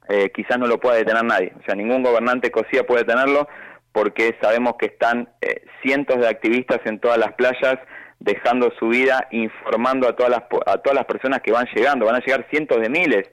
eh, 0.08 0.30
quizás 0.36 0.60
no 0.60 0.68
lo 0.68 0.80
pueda 0.80 0.98
detener 0.98 1.24
nadie. 1.24 1.52
O 1.60 1.63
sea, 1.63 1.74
ningún 1.74 2.04
gobernante 2.04 2.52
COSIA 2.52 2.86
puede 2.86 3.06
detenerlo 3.06 3.48
porque 3.91 4.38
sabemos 4.39 4.76
que 4.78 4.88
están 4.88 5.30
eh, 5.41 5.63
cientos 5.82 6.20
de 6.20 6.28
activistas 6.28 6.82
en 6.86 7.00
todas 7.00 7.18
las 7.18 7.34
playas 7.34 7.80
dejando 8.19 8.71
su 8.80 8.88
vida, 8.88 9.28
informando 9.32 10.08
a 10.08 10.15
todas 10.15 10.32
las 10.32 10.43
a 10.65 10.78
todas 10.78 10.95
las 10.95 11.06
personas 11.06 11.41
que 11.41 11.51
van 11.51 11.67
llegando, 11.73 12.06
van 12.06 12.15
a 12.15 12.19
llegar 12.19 12.45
cientos 12.49 12.82
de 12.82 12.89
miles 12.89 13.30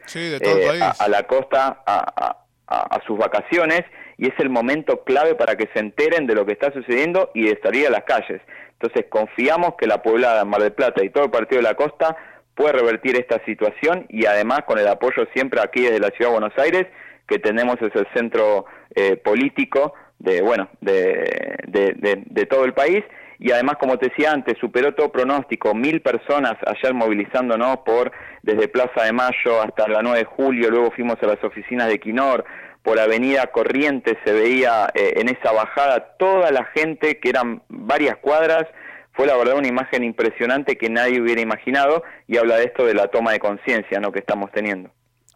a, 0.98 1.08
la 1.08 1.22
costa 1.24 1.82
a, 1.86 2.36
a, 2.66 3.00
sus 3.06 3.18
vacaciones 3.18 3.82
y 4.18 4.28
es 4.28 4.34
el 4.38 4.50
momento 4.50 5.04
clave 5.04 5.34
para 5.34 5.56
que 5.56 5.68
se 5.72 5.80
enteren 5.80 6.26
de 6.26 6.34
lo 6.34 6.46
que 6.46 6.52
está 6.52 6.72
sucediendo 6.72 7.30
y 7.34 7.48
de 7.48 7.58
salir 7.62 7.86
a 7.86 7.90
las 7.90 8.04
calles. 8.04 8.40
Entonces 8.72 9.06
confiamos 9.08 9.74
que 9.78 9.86
la 9.86 10.02
poblada 10.02 10.44
Mar 10.44 10.62
del 10.62 10.72
Plata 10.72 11.04
y 11.04 11.10
todo 11.10 11.24
el 11.24 11.30
Partido 11.30 11.60
de 11.60 11.68
la 11.68 11.74
Costa 11.74 12.16
puede 12.54 12.72
revertir 12.72 13.16
esta 13.16 13.42
situación 13.44 14.06
y 14.08 14.26
además 14.26 14.62
con 14.66 14.78
el 14.78 14.88
apoyo 14.88 15.26
siempre 15.32 15.60
aquí 15.60 15.82
desde 15.82 16.00
la 16.00 16.10
Ciudad 16.10 16.30
de 16.30 16.38
Buenos 16.38 16.58
Aires, 16.58 16.86
que 17.26 17.38
tenemos 17.38 17.76
es 17.80 17.94
el 17.94 18.06
centro 18.14 18.66
eh, 18.94 19.16
político 19.16 19.94
de, 20.18 20.42
bueno, 20.42 20.68
de, 20.80 21.56
de, 21.66 22.22
de, 22.26 22.46
todo 22.46 22.64
el 22.64 22.74
país 22.74 23.02
y 23.42 23.50
además, 23.50 23.76
como 23.80 23.98
te 23.98 24.08
decía 24.08 24.30
antes, 24.30 24.56
superó 24.58 24.94
todo 24.94 25.10
pronóstico, 25.10 25.74
mil 25.74 26.00
personas 26.00 26.54
ayer 26.64 26.94
movilizándonos 26.94 27.78
por 27.78 28.12
desde 28.42 28.68
Plaza 28.68 29.02
de 29.02 29.12
Mayo 29.12 29.60
hasta 29.60 29.88
la 29.88 30.00
9 30.00 30.20
de 30.20 30.24
julio, 30.24 30.70
luego 30.70 30.92
fuimos 30.92 31.16
a 31.20 31.26
las 31.26 31.42
oficinas 31.42 31.88
de 31.88 31.98
Quinor, 31.98 32.44
por 32.84 33.00
Avenida 33.00 33.48
Corrientes 33.48 34.16
se 34.24 34.32
veía 34.32 34.88
eh, 34.94 35.14
en 35.16 35.28
esa 35.28 35.50
bajada 35.50 36.14
toda 36.18 36.52
la 36.52 36.66
gente, 36.66 37.18
que 37.18 37.30
eran 37.30 37.62
varias 37.68 38.16
cuadras, 38.18 38.64
fue 39.12 39.26
la 39.26 39.36
verdad 39.36 39.56
una 39.56 39.66
imagen 39.66 40.04
impresionante 40.04 40.78
que 40.78 40.88
nadie 40.88 41.20
hubiera 41.20 41.40
imaginado 41.40 42.04
y 42.28 42.36
habla 42.36 42.58
de 42.58 42.66
esto 42.66 42.86
de 42.86 42.94
la 42.94 43.08
toma 43.08 43.32
de 43.32 43.40
conciencia 43.40 43.98
¿no? 43.98 44.12
que 44.12 44.20
estamos 44.20 44.52
teniendo. 44.52 44.90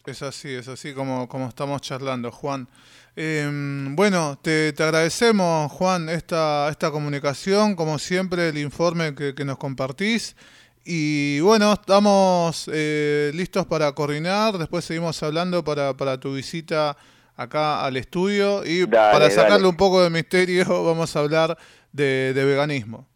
Es 0.07 0.23
así, 0.23 0.55
es 0.55 0.69
así 0.69 0.93
como, 0.95 1.29
como 1.29 1.49
estamos 1.49 1.81
charlando, 1.81 2.31
Juan. 2.31 2.69
Eh, 3.17 3.51
bueno, 3.91 4.39
te, 4.41 4.73
agradecemos, 4.79 5.73
Juan, 5.73 6.09
esta, 6.09 6.69
esta 6.71 6.93
comunicación, 6.93 7.75
como 7.75 7.99
siempre, 7.99 8.51
el 8.51 8.59
informe 8.59 9.17
que, 9.17 9.45
nos 9.45 9.59
compartís. 9.59 10.37
Y 10.85 11.41
bueno, 11.41 11.73
estamos 11.73 12.71
eh, 12.73 13.33
listos 13.35 13.67
para 13.67 13.91
coordinar. 13.93 14.59
Después 14.59 14.85
seguimos 14.85 15.21
hablando 15.25 15.65
para, 15.65 15.97
para 15.97 16.21
tu 16.21 16.35
visita 16.35 16.97
acá 17.35 17.85
al 17.85 17.97
estudio. 17.97 18.65
Y 18.65 18.87
para 18.87 19.29
sacarle 19.29 19.67
un 19.67 19.77
poco 19.77 20.05
de 20.05 20.11
misterio, 20.11 20.67
vamos 20.85 21.17
a 21.17 21.19
hablar 21.19 21.59
de 21.91 22.33
veganismo. 22.33 23.09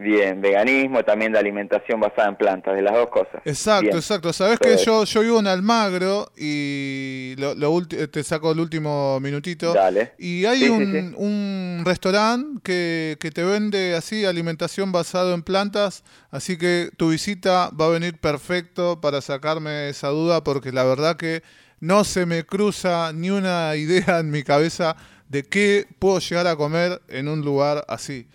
Bien, 0.00 0.40
veganismo, 0.40 1.04
también 1.04 1.30
de 1.30 1.38
alimentación 1.38 2.00
basada 2.00 2.30
en 2.30 2.36
plantas, 2.36 2.74
de 2.74 2.80
las 2.80 2.94
dos 2.94 3.10
cosas. 3.10 3.42
Exacto, 3.44 3.98
exacto. 3.98 4.32
Sabes 4.32 4.58
que 4.58 4.78
yo, 4.78 5.04
yo 5.04 5.20
vivo 5.20 5.40
en 5.40 5.46
Almagro 5.46 6.32
y 6.38 7.34
lo, 7.36 7.86
te 7.86 8.24
saco 8.24 8.52
el 8.52 8.60
último 8.60 9.20
minutito. 9.20 9.74
Dale. 9.74 10.14
Y 10.16 10.46
hay 10.46 10.70
un, 10.70 11.14
un 11.18 11.82
restaurante 11.84 12.60
que, 12.62 13.18
que 13.20 13.30
te 13.30 13.44
vende 13.44 13.94
así 13.94 14.24
alimentación 14.24 14.90
basada 14.90 15.34
en 15.34 15.42
plantas, 15.42 16.02
así 16.30 16.56
que 16.56 16.88
tu 16.96 17.10
visita 17.10 17.68
va 17.78 17.84
a 17.84 17.90
venir 17.90 18.18
perfecto 18.18 19.02
para 19.02 19.20
sacarme 19.20 19.90
esa 19.90 20.08
duda 20.08 20.42
porque 20.42 20.72
la 20.72 20.84
verdad 20.84 21.18
que 21.18 21.42
no 21.78 22.04
se 22.04 22.24
me 22.24 22.44
cruza 22.44 23.12
ni 23.12 23.28
una 23.28 23.76
idea 23.76 24.20
en 24.20 24.30
mi 24.30 24.44
cabeza 24.44 24.96
de 25.28 25.42
qué 25.42 25.86
puedo 25.98 26.20
llegar 26.20 26.46
a 26.46 26.56
comer 26.56 27.02
en 27.08 27.28
un 27.28 27.42
lugar 27.42 27.84
así. 27.86 28.26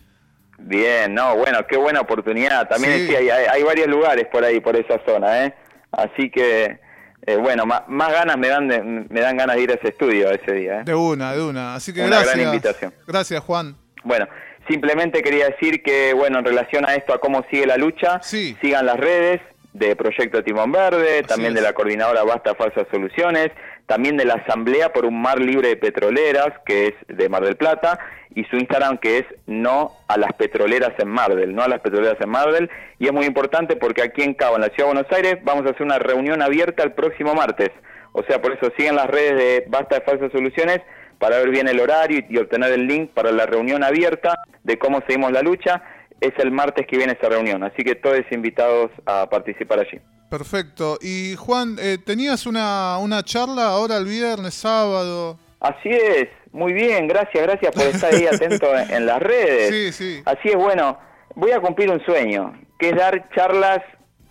Bien, 0.57 1.13
no, 1.13 1.35
bueno, 1.35 1.65
qué 1.67 1.77
buena 1.77 2.01
oportunidad. 2.01 2.67
También 2.67 3.07
sí. 3.07 3.15
hay, 3.15 3.29
hay, 3.29 3.63
varios 3.63 3.87
lugares 3.87 4.27
por 4.31 4.43
ahí, 4.43 4.59
por 4.59 4.75
esa 4.75 4.99
zona, 5.05 5.45
¿eh? 5.45 5.53
Así 5.91 6.29
que, 6.29 6.79
eh, 7.25 7.35
bueno, 7.37 7.65
más, 7.65 8.11
ganas 8.11 8.37
me 8.37 8.47
dan, 8.47 9.07
me 9.09 9.21
dan 9.21 9.37
ganas 9.37 9.55
de 9.55 9.61
ir 9.61 9.71
a 9.71 9.75
ese 9.75 9.89
estudio 9.89 10.31
ese 10.31 10.53
día. 10.53 10.79
¿eh? 10.79 10.83
De 10.85 10.95
una, 10.95 11.33
de 11.33 11.41
una. 11.41 11.75
Así 11.75 11.93
que 11.93 12.01
una 12.01 12.17
gracias. 12.17 12.35
Gran 12.35 12.47
invitación. 12.47 12.93
Gracias, 13.07 13.43
Juan. 13.43 13.75
Bueno, 14.03 14.27
simplemente 14.67 15.21
quería 15.21 15.49
decir 15.49 15.83
que, 15.83 16.13
bueno, 16.13 16.39
en 16.39 16.45
relación 16.45 16.87
a 16.87 16.95
esto, 16.95 17.13
a 17.13 17.19
cómo 17.19 17.45
sigue 17.49 17.65
la 17.65 17.77
lucha, 17.77 18.21
sigan 18.21 18.85
las 18.85 18.97
redes 18.97 19.41
de 19.73 19.95
Proyecto 19.95 20.43
Timón 20.43 20.71
Verde, 20.71 21.23
también 21.23 21.53
de 21.53 21.61
la 21.61 21.73
coordinadora 21.73 22.23
Basta 22.23 22.55
Falsas 22.55 22.87
Soluciones, 22.89 23.51
también 23.85 24.17
de 24.17 24.25
la 24.25 24.35
Asamblea 24.35 24.93
por 24.93 25.05
un 25.05 25.21
Mar 25.21 25.39
Libre 25.39 25.69
de 25.69 25.77
Petroleras, 25.77 26.53
que 26.65 26.87
es 26.87 26.93
de 27.07 27.29
Mar 27.29 27.43
del 27.43 27.55
Plata, 27.55 27.99
y 28.33 28.43
su 28.45 28.57
Instagram 28.57 28.97
que 28.97 29.19
es 29.19 29.25
no 29.45 29.93
a 30.07 30.17
las 30.17 30.33
petroleras 30.33 30.91
en 30.99 31.07
Mar 31.07 31.35
del, 31.35 31.55
no 31.55 31.63
a 31.63 31.67
las 31.67 31.79
petroleras 31.79 32.19
en 32.19 32.29
Mar 32.29 32.51
del, 32.51 32.69
y 32.99 33.05
es 33.07 33.13
muy 33.13 33.25
importante 33.25 33.75
porque 33.75 34.03
aquí 34.03 34.23
en 34.23 34.33
Cabo, 34.33 34.55
en 34.55 34.61
la 34.61 34.69
Ciudad 34.69 34.89
de 34.89 34.93
Buenos 34.93 35.11
Aires, 35.11 35.37
vamos 35.43 35.65
a 35.65 35.69
hacer 35.69 35.83
una 35.83 35.99
reunión 35.99 36.41
abierta 36.41 36.83
el 36.83 36.93
próximo 36.93 37.33
martes. 37.33 37.69
O 38.11 38.23
sea, 38.23 38.41
por 38.41 38.53
eso 38.53 38.71
siguen 38.77 38.95
las 38.95 39.07
redes 39.07 39.37
de 39.37 39.65
Basta 39.67 39.95
de 39.95 40.01
Falsas 40.01 40.31
Soluciones 40.31 40.81
para 41.19 41.37
ver 41.37 41.49
bien 41.49 41.67
el 41.67 41.79
horario 41.79 42.23
y, 42.29 42.37
obtener 42.37 42.71
el 42.71 42.87
link 42.87 43.11
para 43.11 43.31
la 43.31 43.45
reunión 43.45 43.83
abierta 43.83 44.35
de 44.63 44.77
cómo 44.77 45.01
seguimos 45.07 45.31
la 45.31 45.41
lucha. 45.41 45.83
Es 46.21 46.31
el 46.37 46.51
martes 46.51 46.87
que 46.87 46.97
viene 46.97 47.13
esa 47.13 47.29
reunión, 47.29 47.63
así 47.63 47.83
que 47.83 47.95
todos 47.95 48.21
invitados 48.31 48.89
a 49.05 49.29
participar 49.29 49.79
allí. 49.79 49.99
Perfecto. 50.37 50.97
Y 51.01 51.35
Juan, 51.37 51.77
eh, 51.79 51.97
tenías 51.97 52.45
una, 52.45 52.97
una 52.97 53.23
charla 53.23 53.67
ahora 53.67 53.95
el 53.95 54.03
viernes, 54.03 54.53
sábado. 54.53 55.39
Así 55.61 55.87
es, 55.89 56.27
muy 56.51 56.73
bien, 56.73 57.07
gracias, 57.07 57.41
gracias 57.41 57.71
por 57.73 57.83
estar 57.83 58.13
ahí 58.13 58.27
atento 58.27 58.67
en, 58.77 59.05
las 59.05 59.21
redes. 59.21 59.69
Sí, 59.69 59.91
sí. 59.93 60.23
Así 60.25 60.49
es, 60.49 60.57
bueno, 60.57 60.99
voy 61.35 61.51
a 61.51 61.61
cumplir 61.61 61.89
un 61.89 62.03
sueño, 62.03 62.53
que 62.77 62.89
es 62.89 62.97
dar 62.97 63.29
charlas 63.33 63.79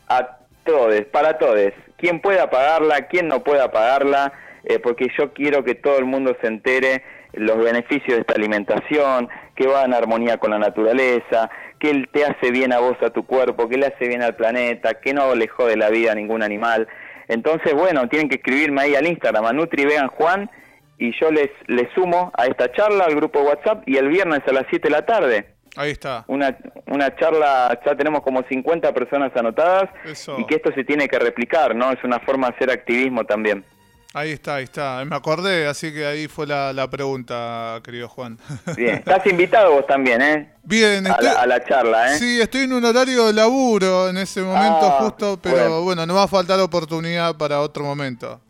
a 0.07 0.41
todos, 0.67 1.01
para 1.11 1.39
todos. 1.39 1.73
Quien 1.97 2.21
pueda 2.21 2.51
pagarla, 2.51 3.09
quien 3.09 3.27
no 3.29 3.43
pueda 3.43 3.73
pagarla, 3.73 4.31
eh, 4.65 4.79
porque 4.81 5.09
yo 5.19 5.33
quiero 5.33 5.65
que 5.65 5.75
todo 5.75 5.99
el 5.99 6.05
mundo 6.05 6.37
se 6.43 6.49
entere 6.49 7.03
los 7.33 7.57
beneficios 7.57 8.17
de 8.17 8.21
esta 8.21 8.35
alimentación, 8.35 9.31
que 9.57 9.67
va 9.67 9.85
en 9.85 9.95
armonía 9.95 10.37
con 10.37 10.51
la 10.51 10.59
naturaleza, 10.59 11.49
que 11.79 12.07
te 12.13 12.25
hace 12.25 12.51
bien 12.51 12.73
a 12.73 12.79
vos, 12.79 12.97
a 13.03 13.11
tu 13.11 13.27
cuerpo, 13.27 13.69
que 13.69 13.77
le 13.77 13.87
hace 13.87 14.09
bien 14.09 14.23
al 14.23 14.37
planeta, 14.37 14.95
que 14.95 15.13
no 15.13 15.35
le 15.35 15.49
jode 15.49 15.77
la 15.77 15.91
vida 15.91 16.13
a 16.13 16.15
ningún 16.15 16.43
animal. 16.43 16.89
Entonces, 17.29 17.75
bueno, 17.75 18.09
tienen 18.09 18.29
que 18.29 18.37
escribirme 18.37 18.83
ahí 18.83 18.95
al 18.95 19.07
Instagram, 19.07 19.47
a 19.47 19.53
Nutri 19.53 19.87
Juan, 20.17 20.51
y 20.99 21.13
yo 21.21 21.31
les, 21.31 21.51
les 21.67 21.93
sumo 21.95 22.33
a 22.37 22.47
esta 22.47 22.71
charla 22.73 23.05
al 23.05 23.17
grupo 23.17 23.41
WhatsApp 23.41 23.83
y 23.87 23.97
el 23.97 24.09
viernes 24.09 24.41
a 24.47 24.53
las 24.53 24.65
7 24.71 24.89
de 24.89 24.91
la 24.91 25.05
tarde. 25.05 25.47
Ahí 25.77 25.91
está. 25.91 26.25
Una, 26.29 26.57
una 26.87 27.17
charla, 27.17 27.79
ya 27.85 27.97
tenemos 27.97 28.23
como 28.23 28.45
50 28.45 28.93
personas 28.95 29.33
anotadas 29.37 29.91
y 30.39 30.47
que 30.47 30.55
esto 30.57 30.73
se 30.73 30.85
tiene 30.85 31.09
que 31.09 31.19
replicar, 31.19 31.75
¿no? 31.75 31.91
Es 31.91 32.03
una 32.05 32.21
forma 32.21 32.49
de 32.49 32.55
hacer 32.55 32.71
activismo 32.71 33.25
también. 33.25 33.65
Ahí 34.13 34.31
está, 34.31 34.57
ahí 34.57 34.65
está. 34.65 35.05
Me 35.05 35.17
acordé, 35.17 35.67
así 35.67 35.93
que 35.93 36.07
ahí 36.07 36.29
fue 36.29 36.47
la, 36.47 36.73
la 36.73 36.89
pregunta, 36.89 37.81
querido 37.83 38.09
Juan. 38.09 38.39
Bien, 38.77 38.97
estás 38.97 39.27
invitado 39.27 39.73
vos 39.73 39.87
también, 39.89 40.23
¿eh? 40.23 40.54
Bien, 40.67 41.07
a, 41.07 41.47
la, 41.47 41.63
charla, 41.63 42.13
¿eh? 42.13 42.19
Sí, 42.19 42.41
estoy 42.41 42.63
en 42.63 42.73
un 42.73 42.85
horario 42.85 43.27
de 43.27 43.35
laburo 43.35 44.09
en 44.09 44.17
ese 44.17 44.41
momento 44.41 44.81
ah, 44.83 44.99
justo, 45.03 45.39
pero 45.43 45.83
bueno. 45.83 46.07
no 46.07 46.15
va 46.15 46.23
a 46.23 46.29
faltar 46.29 46.59
oportunidad 46.61 47.37
para 47.37 47.61
otro 47.61 47.85
momento. 47.85 48.41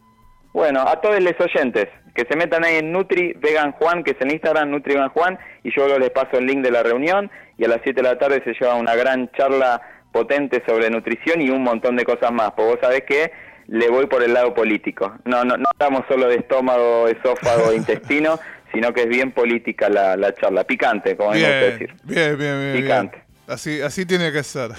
Bueno, 0.52 0.82
a 0.82 1.00
todos 1.00 1.20
los 1.20 1.34
oyentes, 1.40 1.88
que 2.14 2.24
se 2.30 2.36
metan 2.36 2.64
ahí 2.64 2.76
en 2.76 2.92
Nutri 2.92 3.32
Vegan 3.32 3.72
Juan, 3.72 4.04
que 4.04 4.12
es 4.12 4.20
en 4.20 4.30
Instagram, 4.30 4.70
Nutri 4.70 4.94
Vegan 4.94 5.08
Juan, 5.08 5.38
y 5.64 5.74
yo 5.74 5.86
luego 5.86 5.98
les 5.98 6.10
paso 6.10 6.38
el 6.38 6.46
link 6.46 6.62
de 6.62 6.70
la 6.70 6.84
reunión, 6.84 7.28
y 7.58 7.64
a 7.64 7.68
las 7.68 7.80
7 7.82 8.00
de 8.00 8.08
la 8.08 8.18
tarde 8.18 8.40
se 8.44 8.52
lleva 8.52 8.76
una 8.76 8.94
gran 8.94 9.28
charla 9.32 9.82
potente 10.12 10.62
sobre 10.64 10.90
nutrición 10.90 11.42
y 11.42 11.50
un 11.50 11.64
montón 11.64 11.96
de 11.96 12.04
cosas 12.04 12.30
más, 12.30 12.52
porque 12.52 12.70
vos 12.70 12.78
sabés 12.80 13.02
que 13.02 13.32
le 13.66 13.88
voy 13.88 14.06
por 14.06 14.22
el 14.22 14.32
lado 14.32 14.54
político. 14.54 15.12
No, 15.24 15.44
no, 15.44 15.56
no 15.56 15.64
estamos 15.72 16.02
solo 16.08 16.28
de 16.28 16.36
estómago, 16.36 17.08
esófago, 17.08 17.72
intestino, 17.76 18.38
sino 18.74 18.92
que 18.92 19.02
es 19.02 19.08
bien 19.08 19.32
política 19.32 19.88
la, 19.88 20.16
la 20.16 20.34
charla, 20.34 20.64
picante, 20.64 21.16
como 21.16 21.30
bien, 21.30 21.50
decir. 21.50 21.94
Bien, 22.04 22.36
bien, 22.36 22.60
bien. 22.60 22.82
Picante. 22.82 23.22
Así, 23.46 23.80
así 23.80 24.04
tiene 24.04 24.32
que 24.32 24.42
ser. 24.42 24.70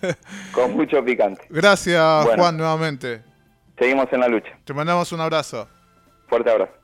Con 0.52 0.74
mucho 0.74 1.04
picante. 1.04 1.42
Gracias, 1.50 2.26
Juan, 2.36 2.56
nuevamente. 2.56 3.22
Seguimos 3.78 4.06
en 4.12 4.20
la 4.20 4.28
lucha. 4.28 4.58
Te 4.64 4.72
mandamos 4.72 5.12
un 5.12 5.20
abrazo. 5.20 5.68
Fuerte 6.28 6.50
abrazo. 6.50 6.81